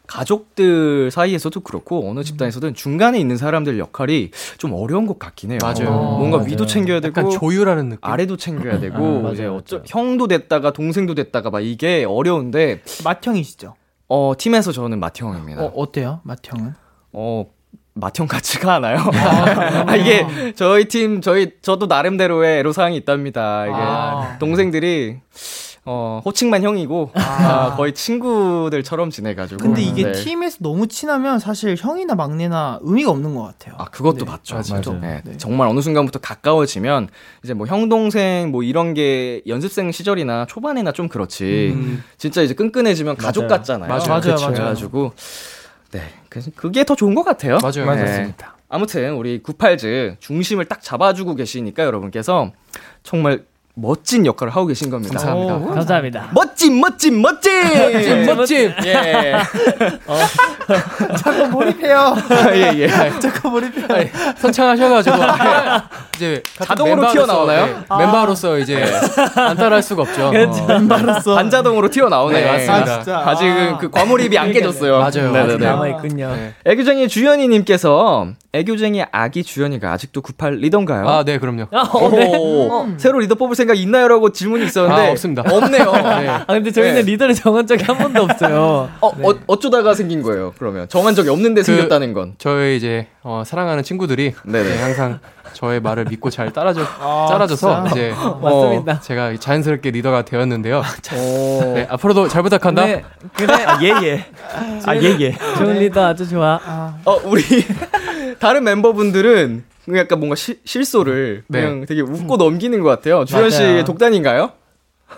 [0.07, 5.59] 가족들 사이에서도 그렇고 어느 집단에서든 중간에 있는 사람들 역할이 좀 어려운 것 같긴 해요.
[5.63, 5.91] 맞아요.
[5.91, 6.51] 뭔가 맞아요.
[6.51, 7.99] 위도 챙겨야 되고 약간 조율하는 느낌.
[8.03, 9.57] 아래도 챙겨야 되고 아, 맞아요, 이제 맞아요.
[9.57, 13.75] 어쩌 형도 됐다가 동생도 됐다가 막 이게 어려운데 맏형이시죠?
[14.09, 15.63] 어 팀에서 저는 마티형입니다.
[15.63, 16.75] 어 어때요, 맏형은?
[17.15, 17.47] 어,
[17.95, 18.99] 맏형 같지가 않아요.
[19.87, 23.67] 아, 이게 저희 팀, 저희, 저도 나름대로의 애로사항이 있답니다.
[23.67, 24.37] 이게 아.
[24.41, 25.21] 동생들이,
[25.87, 29.63] 어, 호칭만 형이고, 아, 거의 친구들처럼 지내가지고.
[29.63, 30.13] 근데 이게 네.
[30.13, 33.75] 팀에서 너무 친하면 사실 형이나 막내나 의미가 없는 것 같아요.
[33.79, 34.31] 아, 그것도 네.
[34.31, 34.55] 맞죠.
[34.55, 35.01] 맞아요.
[35.01, 35.37] 네, 네.
[35.37, 37.09] 정말 어느 순간부터 가까워지면,
[37.43, 41.73] 이제 뭐 형, 동생, 뭐 이런 게 연습생 시절이나 초반이나 좀 그렇지.
[41.75, 42.03] 음.
[42.17, 43.49] 진짜 이제 끈끈해지면 가족 맞아요.
[43.59, 43.89] 같잖아요.
[43.89, 44.09] 맞아요.
[44.09, 44.35] 맞아요, 그쵸.
[44.37, 44.53] 맞아요.
[44.55, 45.13] 그래가지고,
[45.93, 46.01] 네.
[46.31, 47.59] 그래서 그게 더 좋은 것 같아요.
[47.63, 47.95] 맞아요.
[47.95, 48.35] 네.
[48.71, 52.51] 아무튼 우리 98즈 중심을 딱 잡아주고 계시니까 여러분께서
[53.05, 53.45] 정말
[53.77, 55.19] 멋진 역할을 하고 계신 겁니다.
[55.19, 55.55] 감사합니다.
[55.57, 56.29] 오, 감사합니다.
[56.33, 58.73] 멋진 멋진 멋진 멋짐.
[58.85, 59.35] 예.
[61.19, 62.15] 자꾸 몰입해요.
[62.55, 62.89] 예, 예.
[63.19, 63.87] 자꾸 몰입해요.
[63.91, 65.17] 아니, 선창하셔가지고
[66.15, 67.67] 이제 같은 자동으로 튀어나오나요?
[67.67, 68.85] 네, 멤버로서 이제
[69.35, 70.31] 안 따라할 수가 없죠.
[70.31, 71.35] 멤버로서.
[71.35, 72.41] 반자동으로 튀어나오네.
[72.41, 72.93] 네, 맞습니다.
[72.95, 73.19] 아, 진짜.
[73.29, 74.99] 아직은 그 과몰입이 안 깨졌어요.
[74.99, 75.33] 맞아요.
[75.33, 75.67] 네네네.
[75.67, 76.33] 남아있군요.
[76.37, 76.55] 네.
[76.65, 81.09] 애교쟁이 주연이님께서 애교쟁이 아기 주연이가 아직도 98 리더인가요?
[81.09, 81.67] 아, 네, 그럼요.
[81.73, 82.37] 아, 어, 네.
[82.37, 85.43] 오, 새로 리더 뽑을 생각 있나요?라고 질문이 있었는데 아, 없습니다.
[85.49, 85.93] 없네요.
[85.93, 86.29] 네.
[86.29, 87.13] 아, 근데 저희는 네.
[87.13, 88.89] 리더를 정한 적이 한 번도 없어요.
[89.01, 90.53] 어, 어 어쩌다가 생긴 거예요?
[90.59, 92.35] 그러면 정한 적이 없는데 그- 생겼다는 건.
[92.39, 94.69] 저의 이제 어, 사랑하는 친구들이 네네.
[94.69, 95.21] 네, 항상
[95.53, 97.91] 저의 말을 믿고 잘 따라줘, 아, 따라줘서 진짜?
[97.93, 99.01] 이제 맞습니다.
[99.01, 100.83] 제가 자연스럽게 리더가 되었는데요.
[101.17, 101.73] 오.
[101.75, 102.85] 네, 앞으로도 잘 부탁한다.
[102.87, 103.05] 네,
[103.35, 103.55] 그래.
[103.65, 104.27] 아, 예, 예.
[104.85, 105.35] 아, 예, 예.
[105.57, 106.61] 좋은 리더 아주 좋아.
[107.05, 107.43] 어, 우리
[108.41, 111.61] 다른 멤버분들은 그 약간 뭔가 시, 실소를 네.
[111.61, 113.25] 그냥 되게 웃고 넘기는 것 같아요.
[113.25, 113.85] 주현 씨 맞아요.
[113.85, 114.53] 독단인가요?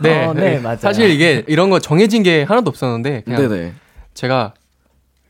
[0.01, 0.79] 네, 어, 네, 맞아요.
[0.79, 3.73] 사실 이게 이런 거 정해진 게 하나도 없었는데 그냥 네네.
[4.15, 4.55] 제가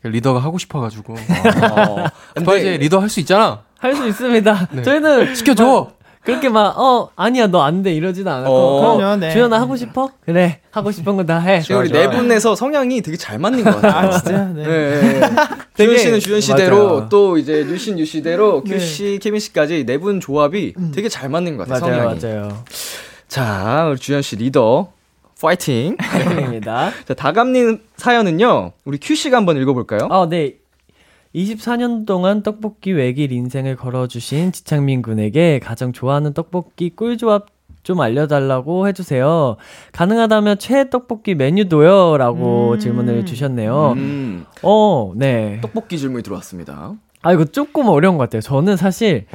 [0.02, 1.14] 리더가 하고 싶어가지고
[1.76, 2.06] 어,
[2.40, 3.62] 오빠 이제 리더 할 수 있잖아.
[3.78, 4.68] 할 수 있습니다.
[4.72, 4.82] 네.
[4.82, 5.92] 저희는 시켜줘.
[6.26, 7.92] 그렇게 막, 어, 아니야, 너 안 돼.
[7.94, 8.52] 이러지는 않았고.
[8.54, 9.30] 어, 그럼요, 네.
[9.32, 10.10] 주연아, 하고 싶어?
[10.24, 10.60] 그래.
[10.70, 11.62] 하고 싶은 거 다 해.
[11.70, 14.08] 우리 네 분에서 성향이 되게 잘 맞는 것 같아요.
[14.08, 14.44] 아, 진짜?
[14.54, 14.62] 네.
[14.64, 15.20] 네, 네.
[15.20, 17.08] 주연 되게- 씨는 주연 씨대로 맞아요.
[17.08, 18.74] 또 이제 뉴 씬 뉴 씨대로 네.
[18.74, 21.90] 큐 씨, 케빈 씨까지 네 분 조합이 되게 잘 맞는 것 같아요.
[21.90, 22.38] 맞아요, 성향이.
[22.44, 22.64] 맞아요.
[23.28, 24.88] 자, 우리 주연 씨 리더
[25.40, 25.96] 파이팅.
[26.44, 26.90] 입니다.
[27.06, 28.72] 자, 다감님 사연은요.
[28.84, 30.08] 우리 큐 씨가 한번 읽어볼까요?
[30.10, 30.54] 아, 네.
[31.36, 37.46] 24년 동안 떡볶이 외길 인생을 걸어주신 지창민 군에게 가장 좋아하는 떡볶이 꿀조합
[37.82, 39.56] 좀 알려달라고 해주세요.
[39.92, 42.16] 가능하다면 최애 떡볶이 메뉴도요.
[42.16, 42.78] 라고 음.
[42.80, 43.92] 질문을 주셨네요.
[43.96, 45.60] 음, 어, 네.
[45.60, 46.94] 떡볶이 질문이 들어왔습니다.
[47.22, 48.40] 아, 이거 조금 어려운 것 같아요.
[48.40, 49.26] 저는 사실,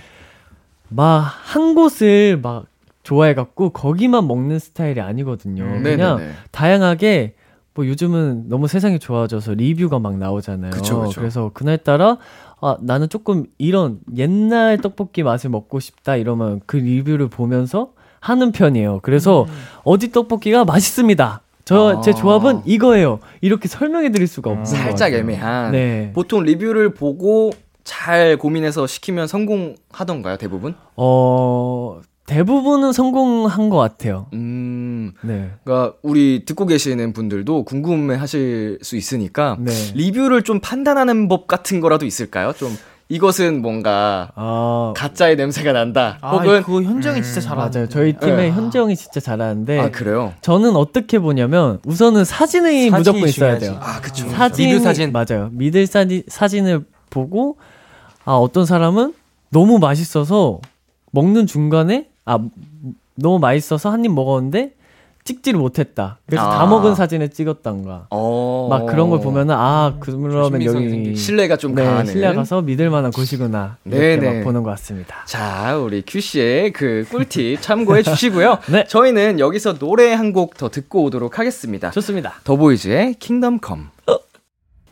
[0.90, 2.66] 막, 한 곳을 막
[3.04, 5.64] 좋아해갖고, 거기만 먹는 스타일이 아니거든요.
[5.64, 6.34] 음, 그냥 네네네.
[6.52, 7.36] 다양하게,
[7.74, 10.72] 뭐 요즘은 너무 세상이 좋아져서 리뷰가 막 나오잖아요.
[10.72, 11.22] 그쵸, 그쵸.
[11.22, 12.18] 래서 그날따라,
[12.60, 19.00] 아, 나는 조금 이런 옛날 떡볶이 맛을 먹고 싶다 이러면 그 리뷰를 보면서 하는 편이에요.
[19.02, 19.48] 그래서
[19.84, 21.42] 어디 떡볶이가 맛있습니다.
[21.64, 22.14] 저, 제 아.
[22.14, 23.20] 조합은 이거예요.
[23.40, 25.14] 이렇게 설명해 드릴 수가 없는 것 살짝.
[25.14, 25.72] 애매한.
[25.72, 26.12] 네.
[26.14, 27.52] 보통 리뷰를 보고
[27.84, 30.76] 잘 고민해서 시키면 성공하던가요, 대부분?
[30.96, 32.02] 어,
[32.32, 34.28] 대부분은 성공한 것 같아요.
[34.32, 35.52] 음, 네.
[35.66, 39.72] 그러니까 우리 듣고 계시는 분들도 궁금해 하실 수 있으니까 네.
[39.96, 42.54] 리뷰를 좀 판단하는 법 같은 거라도 있을까요?
[42.54, 42.78] 좀
[43.10, 46.20] 이것은 뭔가 아, 가짜의 냄새가 난다.
[46.22, 47.78] 아, 혹은 그거 현정이 진짜 잘하는데.
[47.80, 47.90] 맞아요.
[47.90, 48.52] 저희 팀의 네.
[48.52, 50.34] 현정이 진짜 잘하는데 아, 그래요?
[50.40, 53.66] 저는 어떻게 보냐면 우선은 사진이 사진이 무조건 있어야 중요하지.
[53.66, 53.78] 돼요.
[53.82, 54.30] 아, 그쵸.
[54.30, 55.12] 사진 리뷰 사진.
[55.12, 55.50] 맞아요.
[55.52, 57.58] 믿을 사진 사진을 보고
[58.24, 59.14] 아 어떤 사람은
[59.50, 60.62] 너무 맛있어서
[61.12, 62.40] 먹는 중간에 아
[63.16, 64.74] 너무 맛있어서 한 입 먹었는데
[65.24, 66.18] 찍지를 못했다.
[66.26, 66.58] 그래서 아.
[66.58, 68.08] 다 먹은 사진을 찍었던가.
[68.10, 68.68] 어.
[68.72, 71.22] 막 그런 걸 보면은 아 그러면 조심성이 여기 생기지.
[71.24, 72.12] 신뢰가 좀 네, 가는.
[72.12, 74.38] 신뢰 가서 믿을 만한 곳이구나 이렇게 네네.
[74.40, 75.18] 막 보는 것 같습니다.
[75.28, 78.58] 자, 우리 큐 씨의 그 꿀팁 참고해 주시고요.
[78.74, 78.84] 네.
[78.86, 81.92] 저희는 여기서 노래 한 곡 더 듣고 오도록 하겠습니다.
[81.92, 82.34] 좋습니다.
[82.44, 83.90] 더보이즈의 Kingdom Come.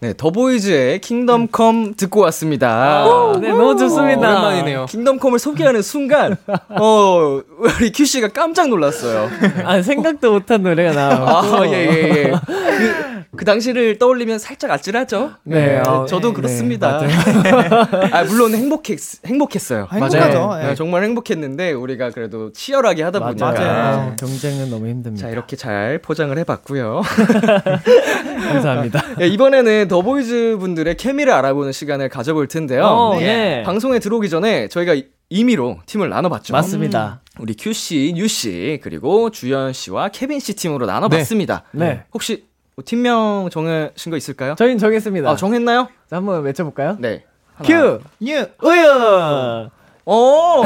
[0.01, 3.03] 네, 더보이즈의 Kingdom Come 듣고 왔습니다.
[3.41, 4.19] 네, 너무 좋습니다.
[4.29, 4.85] 오랜만이네요.
[4.85, 6.37] Kingdom Come을 소개하는 순간
[6.69, 9.29] 어, 우리 큐 씨가 깜짝 놀랐어요.
[9.65, 13.18] 아 생각도 못한 노래가 나와서 아, 예, 예, 예.
[13.31, 15.31] 그, 그 당시를 떠올리면 살짝 아찔하죠?
[15.43, 16.99] 네, 어, 저도 네, 그렇습니다.
[18.11, 19.87] 아, 물론 행복했, 행복했어요.
[19.89, 19.97] 아.
[19.99, 20.59] 맞아요.
[20.63, 20.67] 예.
[20.69, 24.15] 네, 정말 행복했는데 우리가 그래도 치열하게 하다 보니까 맞아요.
[24.19, 25.27] 경쟁은 너무 힘듭니다.
[25.27, 27.01] 자 이렇게 잘 포장을 해봤고요.
[28.49, 29.03] 감사합니다.
[29.21, 32.83] 예, 이번에는 더보이즈 분들의 케미를 알아보는 시간을 가져볼 텐데요.
[32.85, 33.25] 어, 네.
[33.25, 33.63] 네.
[33.63, 36.53] 방송에 들어오기 전에 저희가 이- 임의로 팀을 나눠봤죠.
[36.53, 37.21] 맞습니다.
[37.39, 41.63] 우리 큐 씨, 뉴 씨, 그리고 주연 씨와 케빈 씨 팀으로 나눠봤습니다.
[41.73, 42.01] 네.
[42.13, 42.48] 혹시
[42.79, 44.55] 뭐 팀명 정하신 거 있을까요?
[44.55, 45.29] 저희는 정했습니다.
[45.29, 45.89] 아 정했나요?
[46.09, 46.95] 자, 한번 외쳐볼까요?
[46.99, 47.25] 네.
[47.55, 47.67] 하나.
[47.67, 47.99] 큐!
[48.25, 48.49] 예.
[48.63, 49.69] 우유!
[50.05, 50.63] 오,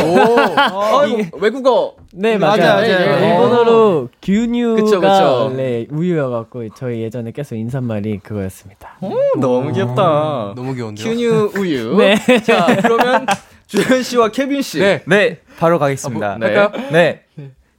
[0.55, 1.95] 아, 이거 외국어.
[2.13, 2.75] 네, 맞아요, 맞아요.
[2.75, 2.81] 맞아요.
[2.87, 3.29] 네, 네.
[3.33, 5.47] 일본어로 牛乳가 그쵸, 그쵸.
[5.49, 8.99] 원래 우유여갖고 저희 예전에 계속 인사말이 그거였습니다.
[9.39, 10.53] 너무 귀엽다.
[10.55, 11.03] 너무 귀여운데요.
[11.09, 11.97] 큐뉴 우유.
[11.97, 12.15] 네.
[12.43, 13.25] 자, 그러면
[13.65, 14.79] 주연 씨와 케빈 씨.
[14.79, 15.01] 네.
[15.07, 16.37] 네, 바로 가겠습니다.
[16.37, 16.55] 네.
[16.55, 16.89] 할까요?
[16.91, 17.23] 네.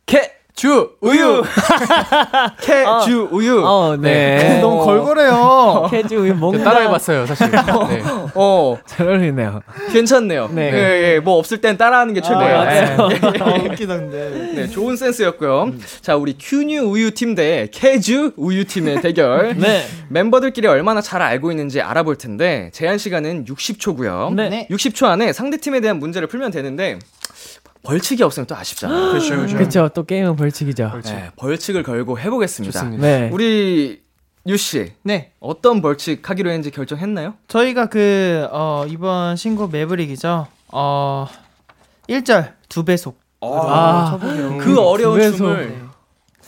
[0.06, 1.42] 캐, 주 우유.
[2.62, 3.60] 캐, 주, 우유.
[3.66, 4.58] 어, 네.
[4.62, 5.88] 너무 걸걸해요.
[5.90, 7.50] 캐주 우유 뭔가 따라해봤어요, 사실.
[7.50, 8.02] 네.
[8.34, 9.62] 어, 잘 어울리네요.
[9.92, 10.48] 괜찮네요.
[10.52, 10.70] 네.
[10.70, 10.78] 네.
[10.78, 12.56] 예, 예, 뭐 없을 땐 따라하는 게 최고예요.
[12.56, 12.96] 아, 맞아요.
[13.00, 14.52] 아, 웃기다 근데.
[14.54, 15.72] 네, 좋은 센스였고요.
[16.00, 19.56] 자, 우리 큐뉴 우유 팀 대 캐주 우유 팀의 대결.
[19.58, 19.84] 네.
[20.08, 24.32] 멤버들끼리 얼마나 잘 알고 있는지 알아볼 텐데 제한 시간은 60초고요.
[24.34, 24.48] 네.
[24.48, 24.68] 네.
[24.70, 27.00] 60초 안에 상대 팀에 대한 문제를 풀면 되는데
[27.84, 29.10] 벌칙이 없으면 또 아쉽잖아요.
[29.12, 29.56] 그렇죠, 그렇죠.
[29.58, 29.88] 그쵸.
[29.94, 31.00] 또 게임은 벌칙이죠.
[31.04, 32.72] 네, 벌칙을 걸고 해보겠습니다.
[32.80, 33.02] 좋습니다.
[33.06, 33.30] 네.
[33.32, 34.02] 우리
[34.46, 35.32] 유 씨, 네.
[35.40, 37.34] 어떤 벌칙 하기로 했는지 결정했나요?
[37.48, 40.46] 저희가 그 어, 이번 신곡 매브릭이죠.
[40.72, 41.26] 어
[42.08, 43.18] 1절 두 배속.
[43.40, 44.58] 아, 쳐보기로.
[44.58, 45.20] 그 어려운.
[45.32, 45.84] 춤을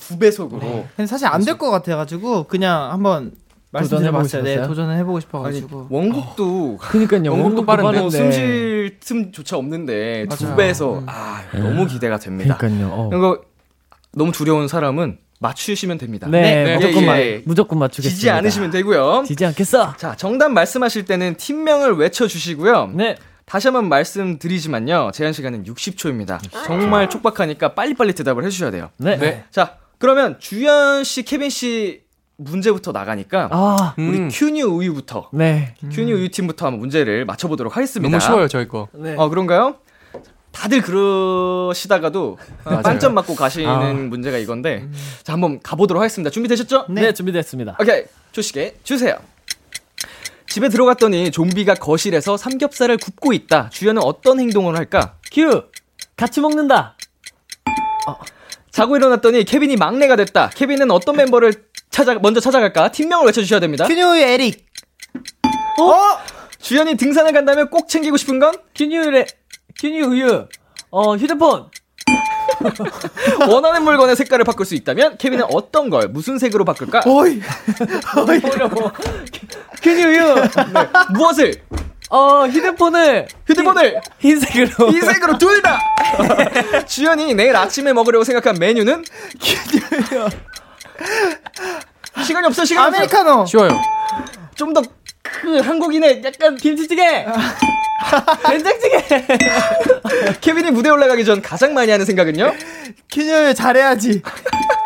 [0.09, 0.87] 두 배속으로.
[0.97, 3.33] 근데 사실 안 될 것 같아가지고 그냥 한번
[3.77, 4.43] 말씀드려봤어요.
[4.43, 4.67] 네?
[4.67, 5.89] 도전을 해보고 싶어가지고.
[5.91, 7.33] 원곡도 그니까요.
[7.33, 8.01] 원곡도 빠른데.
[8.01, 12.57] 뭐 숨쉴 틈조차 없는데 두 배에서 아 너무 기대가 됩니다.
[12.57, 12.89] 그니까요.
[12.93, 13.11] 어.
[13.13, 13.41] 이거
[14.13, 16.27] 너무 두려운 사람은 맞추시면 됩니다.
[16.31, 17.43] 네, 네, 무조건, 예, 맞, 예.
[17.45, 18.15] 무조건 맞추겠습니다.
[18.15, 19.25] 지지 않으시면 되고요.
[19.27, 19.97] 지지 않겠어.
[19.97, 22.93] 자, 정답 말씀하실 때는 팀명을 외쳐주시고요.
[22.95, 23.17] 네.
[23.45, 25.11] 다시 한번 말씀드리지만요.
[25.13, 26.41] 제한 시간은 60초입니다.
[26.65, 28.91] 정말 촉박하니까 빨리빨리 대답을 해주셔야 돼요.
[28.97, 29.19] 네.
[29.19, 29.45] 네.
[29.51, 32.06] 자, 그러면 주현 씨, 케빈 씨
[32.39, 35.75] 문제부터 나가니까 아, 우리 음, 큐뉴 우유부터 네.
[35.93, 38.11] 큐뉴 우유 팀부터 한번 문제를 맞춰보도록 하겠습니다.
[38.11, 38.89] 너무 쉬워요, 저희 거.
[38.93, 39.15] 네.
[39.17, 39.77] 어 그런가요?
[40.53, 42.39] 다들 그러시다가도.
[42.65, 43.93] 빵점 맞고 가시는 아.
[43.93, 44.89] 문제가 이건데
[45.23, 46.31] 자 한번 가보도록 하겠습니다.
[46.31, 46.87] 준비되셨죠?
[46.89, 47.13] 네.
[47.13, 47.77] 준비됐습니다.
[47.81, 49.17] 오케이 초시계 주세요.
[50.49, 53.69] 집에 들어갔더니 좀비가 거실에서 삼겹살을 굽고 있다.
[53.71, 55.17] 주연은 어떤 행동을 할까?
[55.31, 55.65] 큐!
[56.17, 56.97] 같이 먹는다.
[58.71, 60.51] 자고 일어났더니 케빈이 막내가 됐다.
[60.55, 61.53] 케빈은 어떤 멤버를
[61.97, 62.93] 찾아 먼저 찾아갈까?
[62.93, 63.87] 팀명을 외쳐주셔야 됩니다.
[63.87, 64.67] 큐뉴 에릭.
[66.61, 69.27] 주연이 등산을 간다면 꼭 챙기고 싶은 건 큐뉴의
[69.81, 70.47] 큐뉴 우유.
[70.91, 71.71] 어, 휴대폰.
[73.49, 77.05] 원하는 물건의 색깔을 바꿀 수 있다면 케빈은 어떤 걸 무슨 색으로 바꿀까?
[77.07, 77.41] 어이.
[79.83, 80.35] 큐뉴 우유.
[81.15, 81.55] 무엇을
[82.11, 84.91] 어, 휴대폰을 휴대폰을 흰 색으로.
[84.93, 85.81] 흰색으로 둘 다.
[86.87, 89.03] 주연이 내일 아침에 먹으려고 생각한 메뉴는
[92.25, 92.97] 시간이 없어 시간이 없어.
[92.99, 93.47] 아메리카노.
[93.47, 93.71] 쉬워요.
[94.55, 94.83] 좀 더
[95.23, 97.27] 그 한국인의 약간 김치찌개.
[98.47, 99.27] 된장찌개.
[100.41, 102.55] 케빈이 무대 올라가기 전 가장 많이 하는 생각은요?
[103.13, 104.23] 큐뉴 잘해야지.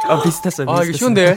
[0.09, 0.69] 아, 비슷했어요.
[0.71, 0.97] 아, 이게 비슷했어요.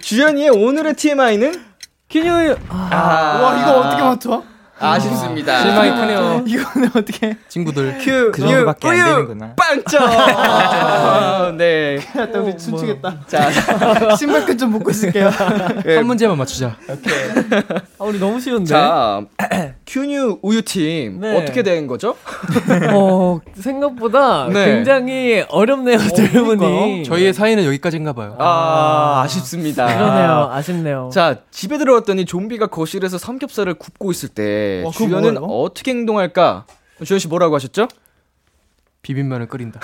[0.00, 1.64] 주연이의 오늘의 TMI는
[2.10, 2.56] 큐뉴 우유.
[2.70, 4.42] 아, 와 이거 어떻게 맞춰?
[4.78, 5.62] 아쉽습니다.
[5.62, 6.44] 실망이 크네요.
[6.46, 7.36] 이거는 어떻게?
[7.48, 7.98] 친구들.
[7.98, 9.54] 큐, 그 정도밖에 안 우유, 되는구나.
[9.56, 10.06] 빵점.
[11.56, 11.98] 네.
[12.14, 13.20] 나 우리 춤추겠다.
[13.26, 13.50] 자,
[14.16, 15.28] 신발끈 좀 묶고 있을게요.
[15.28, 16.76] 한 문제만 맞추자.
[17.98, 18.66] 아, 우리 너무 쉬운데.
[18.66, 19.22] 자,
[19.86, 21.36] 큐뉴 우유 팀 네.
[21.40, 22.16] 어떻게 된 거죠?
[22.92, 24.66] 어, 생각보다 네.
[24.66, 27.04] 굉장히 어렵네요, 질문이.
[27.04, 28.34] 저희의 사이는 여기까지인가 봐요.
[28.38, 29.86] 아, 아 쉽습니다.
[29.86, 30.50] 그러네요.
[30.52, 31.10] 아쉽네요.
[31.12, 35.46] 자, 집에 들어왔더니 좀비가 거실에서 삼겹살을 굽고 있을 때 와, 주연은 뭐야?
[35.48, 36.66] 어떻게 행동할까?
[37.04, 37.86] 주연 씨 뭐라고 하셨죠?
[39.02, 39.78] 비빔면을 끓인다.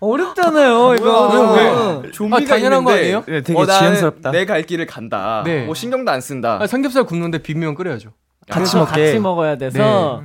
[0.00, 2.00] 어렵잖아요, 이거.
[2.02, 2.10] 왜?
[2.10, 3.24] 좀비가 아, 당연한 거 있는데 아니에요?
[3.28, 4.32] 네, 되게 어, 지연스럽다.
[4.32, 5.42] 내 갈 길을 간다.
[5.46, 5.64] 네.
[5.64, 6.58] 뭐 신경도 안 쓴다.
[6.60, 8.10] 아, 삼겹살 굽는데 비빔면 끓여야죠.
[8.50, 9.06] 같이 먹게.
[9.06, 10.22] 같이 먹어야 돼서.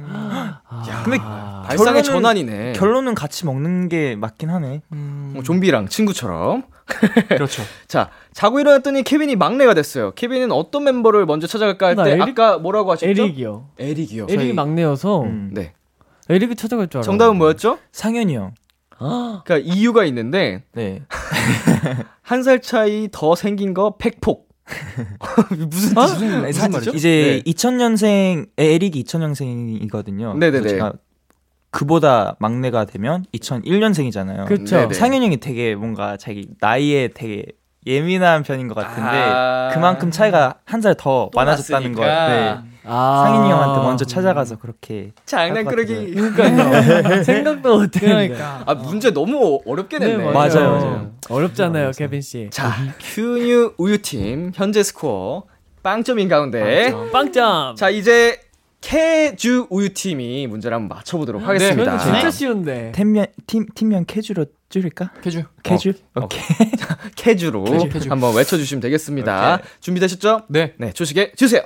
[0.89, 2.73] 야, 근데 발상의 결론은- 전환이네.
[2.73, 4.81] 결론은 같이 먹는 게 맞긴 하네.
[4.89, 6.63] 뭐 좀비랑 친구처럼.
[7.29, 7.63] 그렇죠.
[7.87, 10.11] 자, 자고 일어났더니 케빈이 막내가 됐어요.
[10.15, 12.21] 케빈은 어떤 member를 먼저 찾아갈까 할나때 에릭?
[12.39, 13.09] 아까 뭐라고 하셨죠?
[13.09, 13.69] 에릭이요.
[13.77, 14.27] 에릭이요.
[14.29, 15.49] 에릭이 막내여서 음.
[15.53, 15.73] 네.
[16.29, 17.03] 에릭이 찾아갈 줄 알아.
[17.03, 17.77] 정답은 뭐였죠?
[17.91, 18.53] 상현이 형.
[18.97, 21.01] 그러니까 이유가 있는데 네.
[22.21, 24.46] 한 살 차이 더 생긴 거 팩폭.
[25.69, 26.01] 무슨 어?
[26.01, 26.91] 무슨, 말이죠?
[26.91, 30.37] 이제 2000년생 에릭이 2000년생이거든요.
[30.37, 30.67] 네네네.
[30.67, 30.93] 제가
[31.71, 34.45] 그보다 막내가 되면 2001년생이잖아요.
[34.45, 34.77] 그쵸.
[34.77, 34.93] 네네.
[34.93, 37.45] 상현 형이 되게 뭔가 자기 나이에 되게
[37.85, 39.69] 예민한 편인 것 같은데 아.
[39.73, 42.05] 그만큼 차이가 한 살더또 많아졌다는 거.
[42.05, 42.57] 네.
[42.87, 43.23] 아.
[43.27, 46.13] 상현이 형한테 먼저 찾아가서 그렇게 장난꾸러기.
[46.13, 47.23] 그러니까요.
[47.23, 48.27] 생각도 못했는데.
[48.29, 48.63] 그러니까.
[48.65, 50.17] 아 문제 너무 어렵게 냈네.
[50.17, 51.11] 네, 맞아요, 맞아요.
[51.29, 52.49] 어렵잖아요, 케빈 씨.
[52.51, 55.43] 자, 큐뉴 우유팀 현재 스코어
[55.83, 57.75] 빵점인 가운데 빵점.
[57.75, 58.39] 자 이제
[58.81, 61.95] 캐주 우유팀이 문제를 한번 맞춰보도록 하겠습니다.
[61.95, 62.91] 이건 진짜 쉬운데.
[62.93, 65.11] 팀명 팀 팀명 캐주로 줄일까?
[65.21, 65.43] 캐주.
[65.63, 65.93] 캐주.
[66.15, 66.21] 어.
[66.25, 66.41] 오케이.
[67.15, 68.11] 캐주로 캐주, 캐주.
[68.11, 69.59] 한번 외쳐주시면 되겠습니다.
[69.79, 70.41] 준비되셨죠?
[70.49, 70.73] 네.
[70.77, 71.61] 네, 초시계 주세요.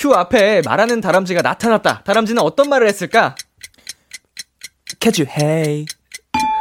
[0.00, 2.02] 큐 앞에 말하는 다람쥐가 나타났다.
[2.04, 3.34] 다람쥐는 어떤 말을 했을까?
[4.98, 5.84] 캐주 hey.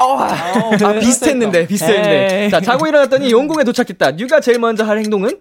[0.01, 2.43] 아, 비슷했는데, 비슷했는데.
[2.43, 2.49] 에이.
[2.49, 4.11] 자, 자고 일어났더니 용궁에 도착했다.
[4.11, 5.39] 뉴가 제일 먼저 할 행동은?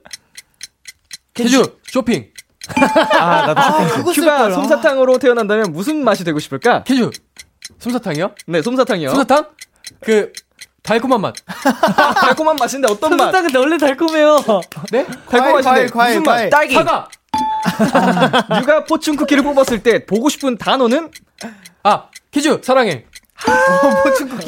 [1.35, 2.29] 캐주 쇼핑.
[3.19, 4.53] 아 나도 아, 그거 쓸 큐가 걸.
[4.53, 6.85] 솜사탕으로 태어난다면 무슨 맛이 되고 싶을까?
[6.85, 7.11] 캐주
[7.79, 8.35] 솜사탕이요?
[8.47, 9.11] 네, 솜사탕이요.
[9.11, 9.49] 솜사탕?
[10.03, 10.33] 그
[10.83, 11.35] 달콤한 맛.
[12.21, 13.33] 달콤한 맛인데 어떤 맛?
[13.33, 14.45] 솜사탕은 원래 달콤해요.
[14.93, 15.05] 네?
[15.31, 16.33] 달콤한 과일, 맛인데 과일, 무슨 맛?
[16.37, 16.51] 과일.
[16.51, 16.75] 딸기.
[16.75, 17.09] 사과.
[18.61, 21.11] 뉴가 포춘 쿠키를 뽑았을 때 보고 싶은 단어는?
[21.83, 23.05] 아 캐주 사랑해.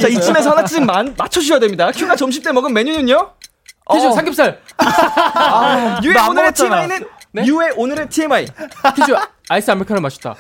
[0.01, 1.91] 자, 이쯤에서 하나쯤 만- 맞춰주셔야 됩니다.
[1.95, 3.33] 큐가 점심 때 먹은 메뉴는요?
[3.93, 4.13] 캐주 어.
[4.13, 4.61] 삼겹살.
[6.03, 6.53] 유의 나안 오늘의.
[6.53, 7.07] TMI는?
[7.33, 7.45] 네?
[7.47, 8.47] 유의 오늘의 TMI.
[8.97, 9.17] 캐주
[9.49, 10.35] 아이스 아메리카노 마셨다.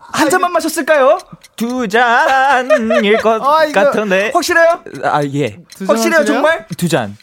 [0.00, 1.18] 한 잔만 마셨을까요?
[1.56, 4.30] 두 잔일 것 아, 같은데.
[4.34, 4.82] 확실해요?
[5.04, 5.58] 아 예.
[5.76, 6.24] 두잔 확실해요?
[6.24, 6.66] 정말?
[6.76, 7.16] 두 잔.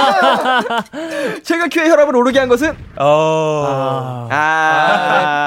[1.42, 2.70] 제가 큐의 혈압을 오르게 한 것은?
[2.96, 4.28] 어.
[4.30, 5.40] 아.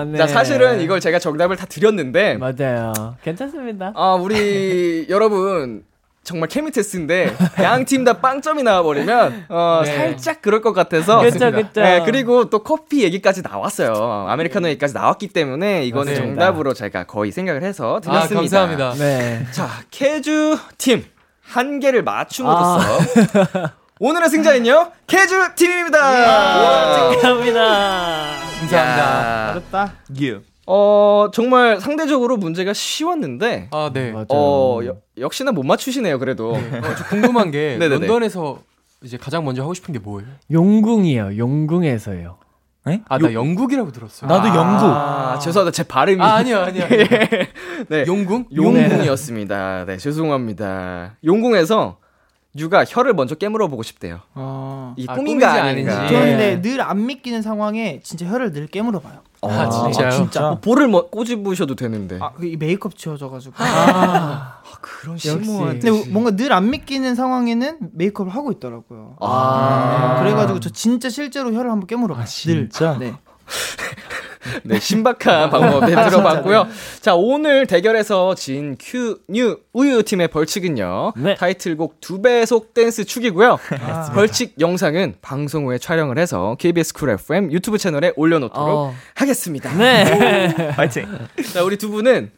[0.00, 0.18] 아, 네.
[0.18, 2.92] 자, 사실은 이걸 제가 정답을 다 드렸는데, 맞아요.
[3.22, 3.92] 괜찮습니다.
[3.94, 5.82] 아, 우리 여러분,
[6.22, 9.94] 정말 케미 테스트인데, 양 팀 다 빵점이 나와버리면, 어, 네.
[9.96, 11.20] 살짝 그럴 것 같아서.
[11.20, 11.80] 그쵸, 그쵸.
[11.82, 14.26] 네, 그리고 또 커피 얘기까지 나왔어요.
[14.28, 16.24] 아메리카노 얘기까지 나왔기 때문에, 이거는 맞습니다.
[16.46, 18.40] 정답으로 제가 거의 생각을 해서 아 드렸습니다.
[18.66, 18.94] 감사합니다.
[18.94, 19.46] 네.
[19.50, 21.04] 자, 캐주 팀.
[21.56, 22.54] 한 개를 맞춘 아.
[22.54, 25.98] 것으로서 오늘의 승자는요 캐주 팀입니다.
[26.00, 27.60] 감사합니다.
[28.60, 28.76] 감사합니다.
[28.76, 29.92] 야, 어렵다.
[30.20, 30.40] 유.
[30.66, 34.10] 어 정말 상대적으로 문제가 쉬웠는데 아 네.
[34.12, 34.26] 맞아요.
[34.30, 36.18] 어 여- 역시나 못 맞추시네요.
[36.18, 36.60] 그래도 어,
[36.98, 37.76] 저 궁금한 게.
[37.78, 38.58] 런던에서
[39.02, 40.28] 이제 가장 먼저 하고 싶은 게 뭐예요?
[40.50, 41.36] 용궁이에요.
[41.36, 42.38] 용궁에서요.
[43.08, 44.28] 아 나 영국이라고 들었어요.
[44.28, 44.84] 나도 영국.
[44.86, 46.84] 아, 죄송하다 제 발음이 아 아니요 아니요.
[47.88, 48.46] 네 용궁?
[48.54, 49.84] 용궁이었습니다.
[49.86, 51.16] 네 죄송합니다.
[51.24, 51.98] 용궁에서
[52.56, 54.20] 유가 혀를 먼저 깨물어 보고 싶대요.
[54.34, 54.94] 어.
[54.96, 55.96] 이 아, 꿈인가 꿈인지 아닌가.
[55.98, 56.14] 아닌지.
[56.14, 56.30] 저는 예.
[56.56, 59.20] 근데 늘 안 믿기는 상황에 진짜 혀를 늘 깨물어 봐요.
[59.50, 60.10] 아, 진짜요?
[60.10, 60.40] 진짜.
[60.40, 62.18] 뭐 볼을 뭐 꼬집으셔도 되는데.
[62.20, 63.54] 아, 그이 메이크업 지워져가지고.
[64.80, 65.28] 그런 역시.
[65.28, 65.78] 심오한.
[65.80, 69.16] 근데 뭔가 늘 안 믿기는 상황에는 메이크업을 하고 있더라고요.
[69.20, 70.14] 아.
[70.16, 72.24] 네, 그래가지고 저 진짜 실제로 혀를 한번 깨물어 봐요.
[72.26, 72.96] 진짜?
[72.98, 73.10] 늘.
[73.10, 73.14] 네.
[74.64, 76.68] 네, 신박한 방법 네, 들어봤고요.
[77.00, 81.12] 자, 오늘 대결에서 진 큐, 뉴, 우유 팀의 벌칙은요.
[81.16, 81.34] 네.
[81.34, 83.58] 타이틀곡 두 배속 댄스 추기고요.
[84.14, 88.94] 벌칙 영상은 방송 후에 촬영을 해서 KBS 쿨 FM 유튜브 채널에 올려놓도록 어.
[89.14, 89.72] 하겠습니다.
[89.76, 90.72] 네.
[90.76, 91.06] 파이팅.
[91.52, 92.30] 자, 우리 두 분은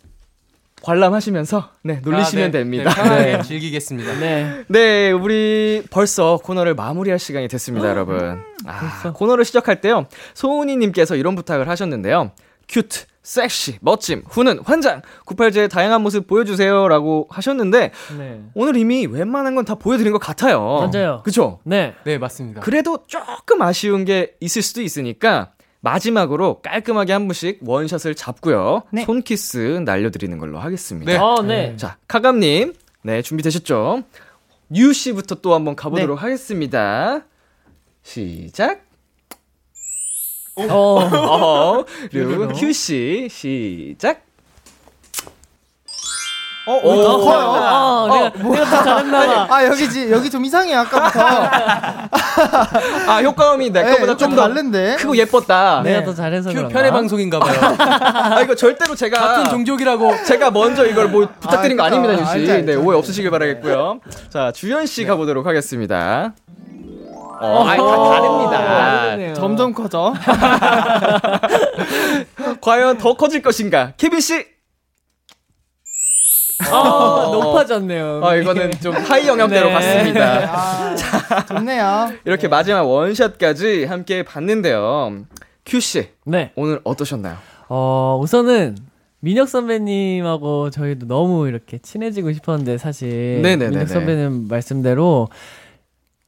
[0.87, 2.51] 관람하시면서 네, 놀리시면 아, 네.
[2.53, 2.91] 됩니다.
[2.91, 3.43] 네, 편하게 네.
[3.43, 4.20] 즐기겠습니다.
[4.20, 4.64] 네.
[4.68, 8.41] 네, 우리 벌써 코너를 마무리할 시간이 됐습니다, 여러분.
[8.66, 9.12] 아?
[9.12, 10.07] 코너를 시작할 때요.
[10.34, 12.30] 소은이 님께서 이런 부탁을 하셨는데요.
[12.68, 18.41] 큐트, 섹시, 멋짐, 후는 환장, 98제의 다양한 모습 보여주세요 라고 하셨는데 네.
[18.55, 20.89] 오늘 이미 웬만한 건 다 보여드린 것 같아요.
[20.93, 21.22] 맞아요.
[21.24, 21.59] 그쵸?
[21.64, 21.95] 네.
[22.05, 22.61] 네 맞습니다.
[22.61, 25.51] 그래도 조금 아쉬운 게 있을 수도 있으니까
[25.87, 28.82] 마지막으로 깔끔하게 한 분씩 원샷을 잡고요.
[28.91, 29.05] 네.
[29.05, 31.12] 손키스 날려드리는 걸로 하겠습니다.
[31.12, 31.16] 네.
[31.16, 31.76] 어, 네.
[31.76, 32.74] 자, 카감님.
[33.03, 34.03] 네, 준비되셨죠?
[34.74, 37.24] 유 씨부터 또 한번 가보도록 하겠습니다.
[38.03, 38.84] 시작.
[40.57, 40.99] 어.
[41.78, 44.26] 어, 그리고 큐 씨, 시작.
[46.69, 47.39] 어, 오, 더 커요.
[47.47, 49.55] 어, 내가, 내가 더 잘했나 봐.
[49.55, 51.21] 아 여기지 여기 좀 이상해 아까부터.
[53.09, 54.97] 아, 효과음이 내 네, 거보다 좀좀더 다른데.
[54.97, 55.83] 크고 예뻤다.
[55.85, 56.73] 내가 더 잘해서 큐 그런가?
[56.75, 57.77] 편애 방송인가 봐요.
[57.79, 59.17] 아, 이거 절대로 제가.
[59.19, 60.25] 같은 종족이라고.
[60.25, 62.25] 제가 먼저 이걸 뭐 부탁드린 거 아, 아닙니다, 유 씨.
[62.25, 62.67] 알죠, 알죠.
[62.67, 64.01] 네, 오해 없으시길 바라겠고요.
[64.29, 66.33] 자, 주연 씨 가보도록 하겠습니다.
[67.41, 68.64] 어, 아니, 다 다릅니다.
[68.64, 69.35] 다르네요.
[69.35, 70.14] 점점 커져.
[72.61, 73.93] 과연 더 커질 것인가?
[73.97, 74.56] 케빈 씨.
[76.61, 78.21] 아, 높아졌네요.
[78.25, 79.75] 아, 이거는 좀 high 영역대로 네.
[79.75, 80.55] 갔습니다.
[80.55, 80.97] 아,
[81.47, 82.13] 좋네요.
[82.25, 85.25] 이렇게 마지막 원샷까지 함께 봤는데요.
[85.65, 86.53] 큐 씨, 네.
[86.57, 87.37] 오늘 어떠셨나요?
[87.69, 88.77] 어, 우선은
[89.21, 93.71] 민혁 선배님하고 저희도 너무 이렇게 친해지고 싶었는데 사실 네네네네.
[93.71, 95.29] 민혁 선배님 말씀대로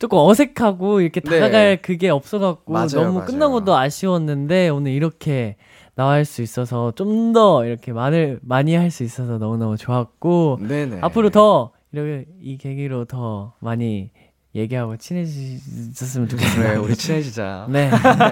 [0.01, 1.39] 조금 어색하고 이렇게 네.
[1.41, 3.25] 다가갈 그게 없어갖고 맞아요, 너무 맞아요.
[3.27, 5.57] 끝나고도 아쉬웠는데 오늘 이렇게
[5.99, 10.99] 나갈 수 있어서 좀 더 이렇게 많을 많이 할 수 있어서 너무너무 좋았고 네네.
[11.03, 14.11] 앞으로 더 이렇게 이 계기로 더 많이
[14.55, 16.63] 얘기하고 친해지셨으면 좋겠어요.
[16.63, 17.67] 그래, 우리 친해지자.
[17.71, 17.91] 네.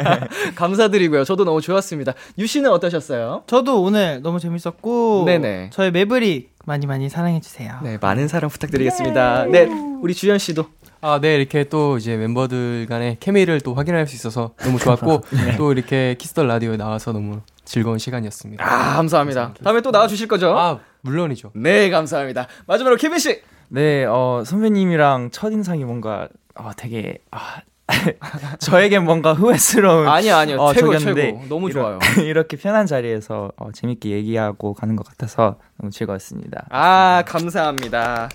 [0.56, 1.24] 감사드리고요.
[1.24, 2.14] 저도 너무 좋았습니다.
[2.38, 3.42] 유 씨는 어떠셨어요?
[3.46, 5.70] 저도 오늘 너무 재밌었고 네네.
[5.72, 7.74] 저희 매브릭 많이 많이 사랑해 주세요.
[7.82, 9.46] 네, 많은 사랑 부탁드리겠습니다.
[9.46, 9.68] 네,
[10.00, 10.64] 우리 주연 씨도.
[11.02, 15.22] 아, 네, 이렇게 또 이제 멤버들 간의 케미를 또 확인할 수 있어서 너무 좋았고,
[15.58, 18.64] 또 이렇게 키스 더 라디오에 나와서 너무 즐거운 시간이었습니다.
[18.64, 19.52] 아, 감사합니다.
[19.62, 20.56] 다음에 또 나와 주실 거죠?
[20.56, 21.52] 아, 물론이죠.
[21.54, 22.46] 네, 감사합니다.
[22.66, 23.42] 마지막으로 케빈 씨.
[23.68, 27.60] 네, 어, 선배님이랑 첫인상이 뭔가 어, 되게 아,
[28.58, 30.58] 저에겐 뭔가 후회스러운 아니요, 아니요.
[30.58, 31.42] 어, 최고, 최고.
[31.48, 31.98] 너무 좋아요.
[32.22, 36.66] 이렇게 편한 자리에서 어, 재밌게 얘기하고 가는 것 같아서 너무 즐거웠습니다.
[36.70, 38.28] 아, 감사합니다.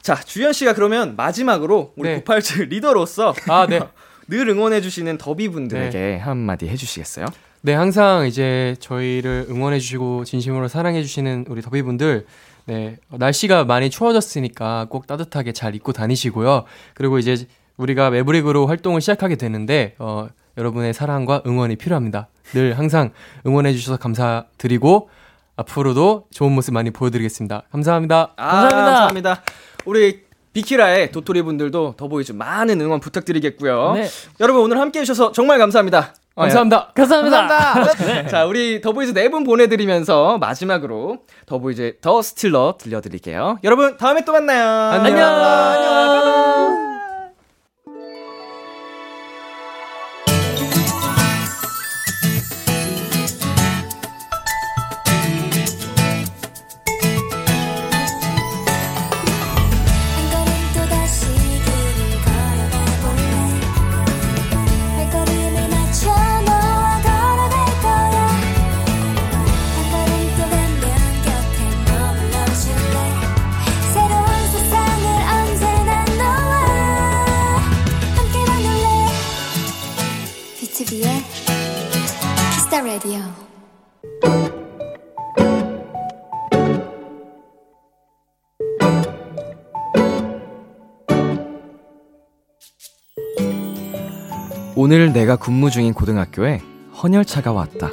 [0.00, 2.14] 자, 주현 씨가 그러면 마지막으로 우리 네.
[2.24, 3.80] 987 리더로서 아, 네.
[4.28, 7.26] 늘 응원해 주시는 더비 분들에게 한마디 해주시겠어요?
[7.66, 12.26] 네, 항상 이제 저희를 응원해주시고 진심으로 사랑해주시는 우리 더비분들,
[12.66, 16.64] 네, 어, 날씨가 많이 추워졌으니까 꼭 따뜻하게 잘 입고 다니시고요.
[16.92, 17.46] 그리고 이제
[17.78, 22.28] 우리가 매브릭으로 활동을 시작하게 되는데, 어, 여러분의 사랑과 응원이 필요합니다.
[22.52, 23.12] 늘 항상
[23.46, 25.08] 응원해주셔서 감사드리고,
[25.56, 27.62] 앞으로도 좋은 모습 많이 보여드리겠습니다.
[27.72, 28.34] 감사합니다.
[28.36, 28.84] 아, 감사합니다.
[28.84, 29.42] 감사합니다.
[29.86, 33.94] 우리 비키라의 도토리 분들도 더보이즈 많은 응원 부탁드리겠고요.
[33.94, 34.06] 네.
[34.40, 36.14] 여러분 오늘 함께 해주셔서 정말 감사합니다.
[36.36, 36.88] 감사합니다.
[36.94, 38.26] 감사합니다.
[38.28, 43.58] 자, 우리 더보이즈 네 분 보내드리면서 마지막으로 더보이즈의 The Stealer 들려드릴게요.
[43.64, 44.68] 여러분 다음에 또 만나요.
[44.90, 45.06] 안녕.
[45.06, 45.28] 안녕.
[45.28, 46.83] 한
[94.84, 96.60] 오늘 내가 근무 중인 고등학교에
[97.02, 97.88] 헌혈차가 왔다.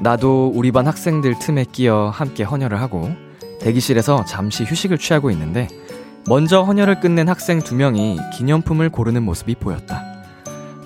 [0.00, 3.12] 나도 우리 반 학생들 틈에 끼어 함께 헌혈을 하고
[3.60, 5.68] 대기실에서 잠시 휴식을 취하고 있는데
[6.26, 10.02] 먼저 헌혈을 끝낸 학생 두 명이 기념품을 고르는 모습이 보였다.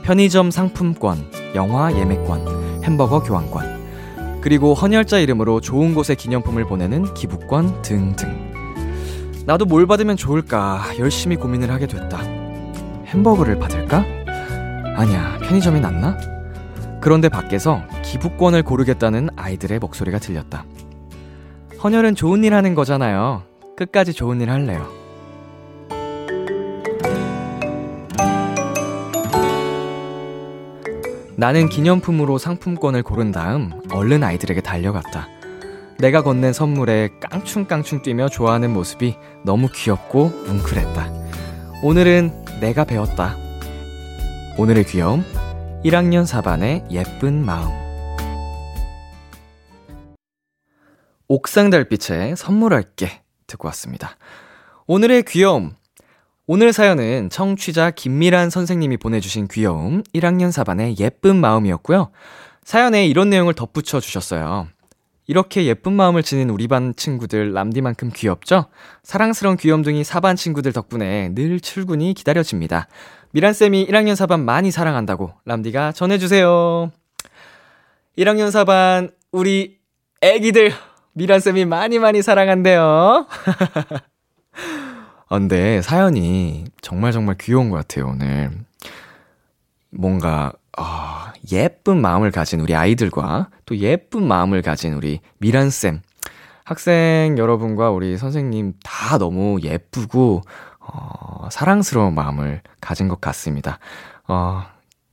[0.02, 8.52] 편의점 상품권, 영화 예매권, 햄버거 교환권, 그리고 헌혈자 이름으로 좋은 곳에 기념품을 보내는 기부권 등등.
[9.46, 12.20] 나도 뭘 받으면 좋을까 열심히 고민을 하게 됐다.
[13.06, 14.17] 햄버거를 받을까?
[14.98, 16.18] 아니야, 편의점이 낫나?
[17.00, 20.64] 그런데 밖에서 기부권을 고르겠다는 아이들의 목소리가 들렸다.
[21.84, 23.44] 헌혈은 좋은 일 하는 거잖아요.
[23.76, 24.88] 끝까지 좋은 일 할래요.
[31.36, 35.28] 나는 기념품으로 상품권을 고른 다음 얼른 아이들에게 달려갔다.
[36.00, 41.12] 내가 건넨 선물에 깡충깡충 뛰며 좋아하는 모습이 너무 귀엽고 뭉클했다.
[41.84, 43.47] 오늘은 내가 배웠다.
[44.60, 45.24] 오늘의 귀여움
[45.84, 47.70] 1학년 4반의 예쁜 마음
[51.28, 54.16] 옥상 달빛에 선물할게 듣고 왔습니다.
[54.88, 55.76] 오늘의 귀여움
[56.48, 62.10] 오늘 사연은 청취자 김미란 선생님이 보내주신 귀여움 1학년 4반의 예쁜 마음이었고요.
[62.64, 64.66] 사연에 이런 내용을 덧붙여 주셨어요.
[65.28, 68.64] 이렇게 예쁜 마음을 지닌 우리 반 친구들 람디만큼 귀엽죠?
[69.04, 72.88] 사랑스러운 귀염둥이 4반 친구들 덕분에 늘 출근이 기다려집니다.
[73.32, 76.90] 미란쌤이 1학년 4반 많이 사랑한다고 람디가 전해주세요.
[78.16, 79.78] 1학년 4반, 우리
[80.22, 80.72] 애기들,
[81.12, 82.82] 미란쌤이 많이 많이 사랑한대요.
[82.82, 83.26] 아,
[85.28, 88.50] 근데 사연이 정말 정말 귀여운 것 같아요, 오늘.
[89.90, 96.00] 뭔가, 아, 예쁜 마음을 가진 우리 아이들과 또 예쁜 마음을 가진 우리 미란쌤.
[96.64, 100.42] 학생 여러분과 우리 선생님 다 너무 예쁘고,
[100.92, 103.78] 어, 사랑스러운 마음을 가진 것 같습니다.
[104.26, 104.64] 어,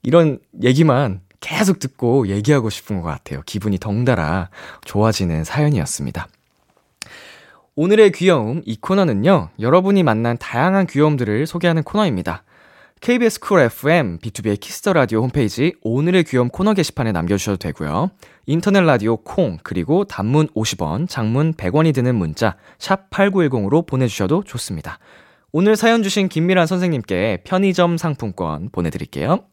[0.03, 3.41] 이런 얘기만 계속 듣고 얘기하고 싶은 것 같아요.
[3.45, 4.49] 기분이 덩달아
[4.83, 6.27] 좋아지는 사연이었습니다.
[7.75, 12.43] 오늘의 귀여움, 이 코너는요, 여러분이 만난 다양한 귀여움들을 소개하는 코너입니다.
[13.01, 18.11] KBS 쿨 FM, 비투비의 키스 더 라디오 홈페이지 오늘의 귀여움 코너 게시판에 남겨주셔도 되고요.
[18.45, 24.97] 인터넷 라디오 콩, 그리고 단문 50원, 장문 100원이 드는 문자, 샵 8910으로 보내주셔도 좋습니다.
[25.57, 29.45] 오늘 사연 주신 김미란 선생님께 편의점 상품권 보내드릴게요.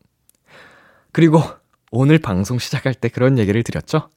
[1.13, 1.41] 그리고
[1.93, 4.11] 오늘 방송 시작할 때 그런 얘기를 드렸죠?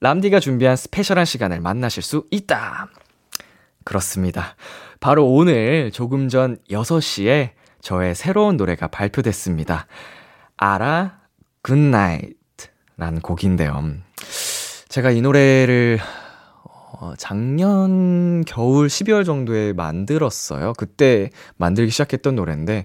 [0.00, 2.88] 람디가 준비한 스페셜한 시간을 만나실 수 있다.
[3.84, 4.56] 그렇습니다.
[4.98, 7.50] 바로 오늘 조금 전 6시에
[7.80, 9.86] 저의 새로운 노래가 발표됐습니다.
[10.56, 11.20] 아라
[11.62, 12.36] Good Night
[12.96, 13.94] 라는 곡인데요.
[14.88, 16.00] 제가 이 노래를
[17.02, 20.72] 어, 작년 겨울 12월 정도에 만들었어요.
[20.78, 22.84] 그때 만들기 시작했던 노래인데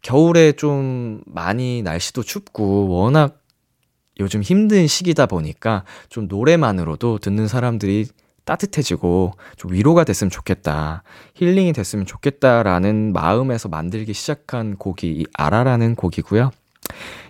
[0.00, 3.42] 겨울에 좀 많이 날씨도 춥고 워낙
[4.20, 8.06] 요즘 힘든 시기다 보니까 좀 노래만으로도 듣는 사람들이
[8.46, 11.02] 따뜻해지고 좀 위로가 됐으면 좋겠다.
[11.34, 16.52] 힐링이 됐으면 좋겠다라는 마음에서 만들기 시작한 곡이 이 아라라는 곡이고요.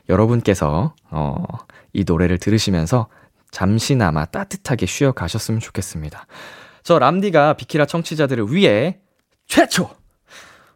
[0.08, 1.44] 여러분께서 어,
[1.92, 3.08] 이 노래를 들으시면서
[3.50, 6.26] 잠시나마 따뜻하게 쉬어 가셨으면 좋겠습니다.
[6.82, 9.00] 저 람디가 비키라 청취자들을 위해
[9.46, 9.90] 최초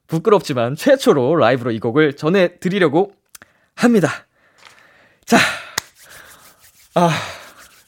[0.06, 3.12] 부끄럽지만 최초로 라이브로 이 곡을 전해드리려고
[3.74, 4.10] 합니다.
[5.24, 5.38] 자,
[6.94, 7.10] 아,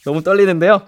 [0.05, 0.87] 너무 떨리는데요.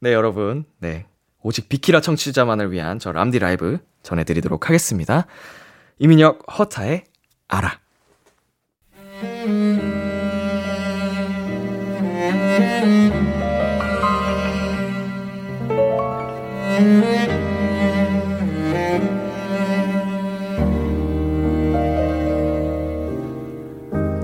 [0.00, 0.64] 네, 여러분.
[0.78, 1.06] 네.
[1.42, 5.26] 오직 비키라 청취자만을 위한 저 람디 라이브 전해드리도록 하겠습니다.
[5.98, 7.04] 이민혁 허타의
[7.48, 7.78] 알아.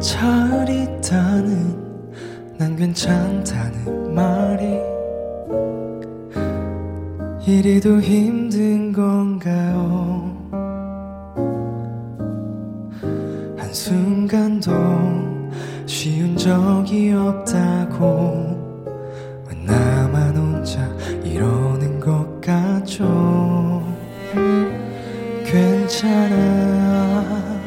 [0.01, 1.77] 잘 있다는
[2.57, 4.79] 난 괜찮다는 말이
[7.47, 10.37] 이리도 힘든 건가요?
[13.57, 14.71] 한순간도
[15.87, 18.05] 쉬운 적이 없다고
[19.49, 19.98] 왜나
[26.09, 27.59] 괜찮아.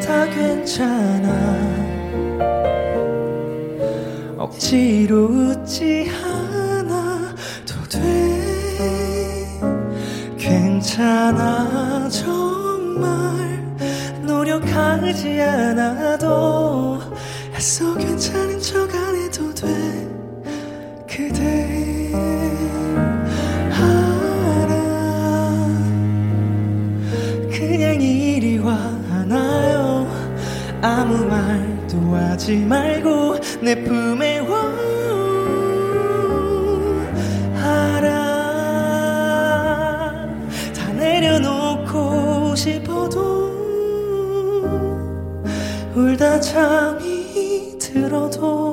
[0.00, 1.28] 다 괜찮아.
[4.38, 8.00] 억지로 웃지 않아도 돼.
[10.38, 12.08] 괜찮아.
[12.08, 13.62] 정말
[14.22, 16.98] 노력하지 않아도
[17.54, 19.47] 애써 괜찮은 척 안 해도
[30.80, 34.62] 아무 말도 하지 말고 내 품에 와.
[37.60, 38.14] 알아
[40.76, 43.48] 다 내려놓고 싶어도
[45.94, 48.67] 울다 잠이 들어도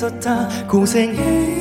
[0.00, 0.66] 애썼다.
[0.66, 1.59] 고생했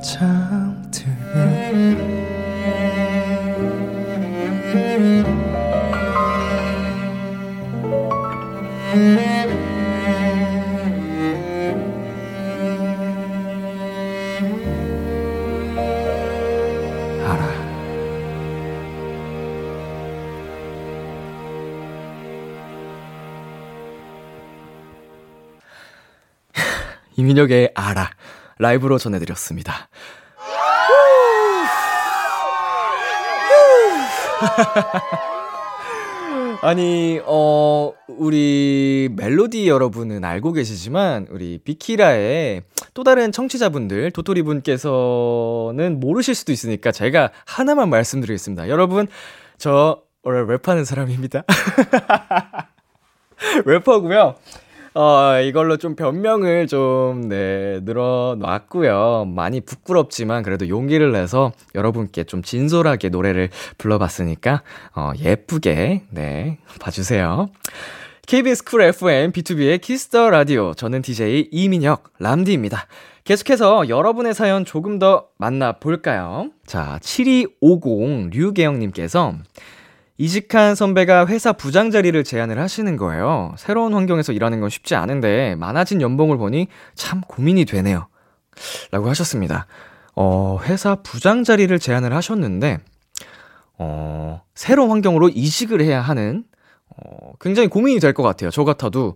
[27.16, 28.10] 이민혁의 알아.
[28.60, 29.88] 라이브로 전해드렸습니다.
[36.62, 46.34] 아니, 어, 우리 멜로디 여러분은 알고 계시지만, 우리 비키라의 또 다른 청취자분들, 도토리 분께서는 모르실
[46.34, 48.68] 수도 있으니까 제가 하나만 말씀드리겠습니다.
[48.68, 49.06] 여러분,
[49.56, 51.44] 저 원래 랩하는 사람입니다.
[53.64, 54.34] 래퍼고요.
[54.94, 59.26] 어, 이걸로 좀 변명을 좀, 네, 늘어놨고요.
[59.34, 64.62] 많이 부끄럽지만 그래도 용기를 내서 여러분께 좀 진솔하게 노래를 불러봤으니까,
[64.96, 67.50] 어, 예쁘게, 네, 봐주세요.
[68.26, 70.74] KBS Cool FM 비투비의 Kiss the Radio.
[70.74, 72.86] 저는 DJ 이민혁, 람디입니다.
[73.24, 76.50] 계속해서 여러분의 사연 조금 더 만나볼까요?
[76.66, 79.34] 자, 7250 류계영님께서
[80.20, 83.54] 이직한 선배가 회사 부장 자리를 제안을 하시는 거예요.
[83.56, 88.06] 새로운 환경에서 일하는 건 쉽지 않은데 많아진 연봉을 보니 참 고민이 되네요.
[88.90, 89.66] 라고 하셨습니다.
[90.14, 92.80] 어, 회사 부장 자리를 제안을 하셨는데,
[93.78, 96.44] 어, 새로운 환경으로 이직을 해야 하는,
[96.90, 98.50] 어, 굉장히 고민이 될 것 같아요.
[98.50, 99.14] 저 같아도,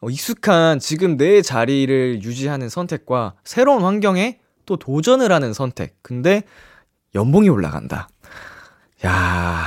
[0.00, 5.94] 어, 익숙한 지금 내 자리를 유지하는 선택과 새로운 환경에 또 도전을 하는 선택.
[6.02, 6.42] 근데
[7.14, 8.08] 연봉이 올라간다.
[9.06, 9.64] 야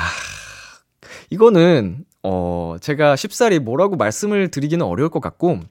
[1.33, 5.61] 이거는, 어, 제가 쉽사리 뭐라고 말씀을 드리기는 어려울 것 같고,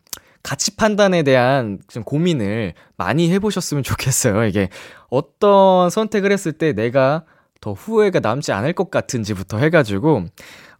[0.42, 4.44] 가치 판단에 대한 좀 고민을 많이 해보셨으면 좋겠어요.
[4.46, 4.70] 이게
[5.08, 7.24] 어떤 선택을 했을 때 내가
[7.60, 10.24] 더 후회가 남지 않을 것 같은지부터 해가지고,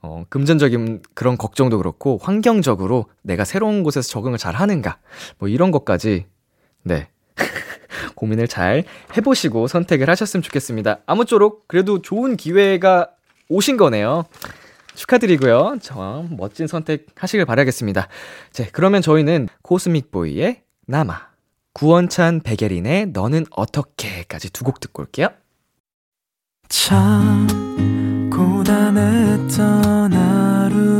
[0.00, 4.98] 어, 금전적인 그런 걱정도 그렇고, 환경적으로 내가 새로운 곳에서 적응을 잘 하는가,
[5.38, 6.26] 뭐 이런 것까지,
[6.82, 7.08] 네.
[8.16, 8.82] 고민을 잘
[9.16, 10.98] 해보시고 선택을 하셨으면 좋겠습니다.
[11.06, 13.10] 아무쪼록 그래도 좋은 기회가
[13.48, 14.24] 오신 거네요.
[14.94, 15.78] 축하드리고요.
[15.80, 18.08] 저 멋진 선택 하시길 바라겠습니다.
[18.52, 21.28] 자, 그러면 저희는 코스믹 보이의 남아,
[21.74, 25.28] 구원찬 백예린의 너는 어떻게까지 두 곡 듣고 올게요.
[26.68, 27.46] 참
[28.32, 30.98] 고단했던 하루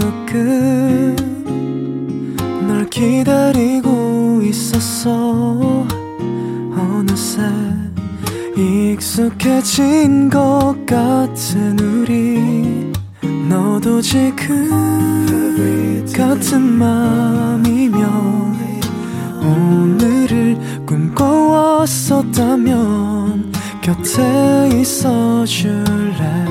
[2.57, 5.87] 끝널 기다리고 있었어
[6.77, 7.41] 어느새
[8.57, 12.92] 익숙해진 것 같은 우리
[13.53, 14.71] 너도 지금
[16.17, 18.03] 같은 맘이면
[19.43, 26.47] 오늘을 꿈꿔왔었다면 곁에 있어줄래?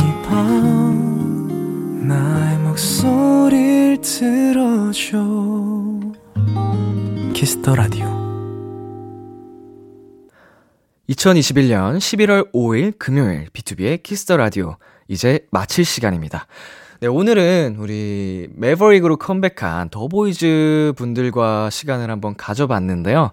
[0.00, 5.18] 이 밤 나의 목소리를 들어줘.
[7.34, 8.06] Kiss the Radio.
[11.10, 14.76] 2021년 11월 5일 금요일 비투비의 Kiss the Radio
[15.08, 16.46] 이제 마칠 시간입니다.
[17.00, 23.30] 네, 오늘은 우리 매버릭으로 컴백한 더보이즈 분들과 시간을 한번 가져봤는데요.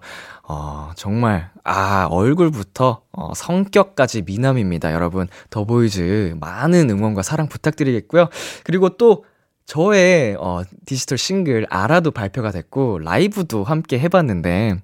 [0.48, 4.92] 어, 정말, 아, 얼굴부터, 어, 성격까지 미남입니다.
[4.92, 8.28] 여러분, 더보이즈 많은 응원과 사랑 부탁드리겠고요.
[8.62, 9.24] 그리고 또,
[9.66, 14.76] 저의, 어, 디지털 싱글, 아라도 발표가 됐고, 라이브도 함께 해봤는데,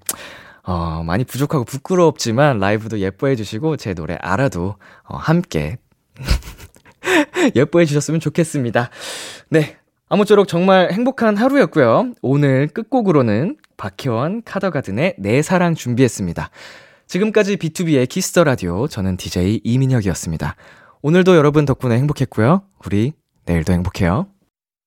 [0.63, 5.77] 어, 많이 부족하고 부끄럽지만 라이브도 예뻐해 주시고 제 노래 알아도 어, 함께
[7.55, 8.89] 예뻐해 주셨으면 좋겠습니다.
[9.49, 9.77] 네.
[10.09, 12.13] 아무쪼록 정말 행복한 하루였고요.
[12.21, 16.49] 오늘 끝곡으로는 박혜원 카더가든의 내 사랑 준비했습니다.
[17.07, 20.55] 지금까지 비투비의 Kiss the Radio 저는 DJ 이민혁이었습니다.
[21.01, 22.61] 오늘도 여러분 덕분에 행복했고요.
[22.85, 23.13] 우리
[23.45, 24.32] 내일도 행복해요.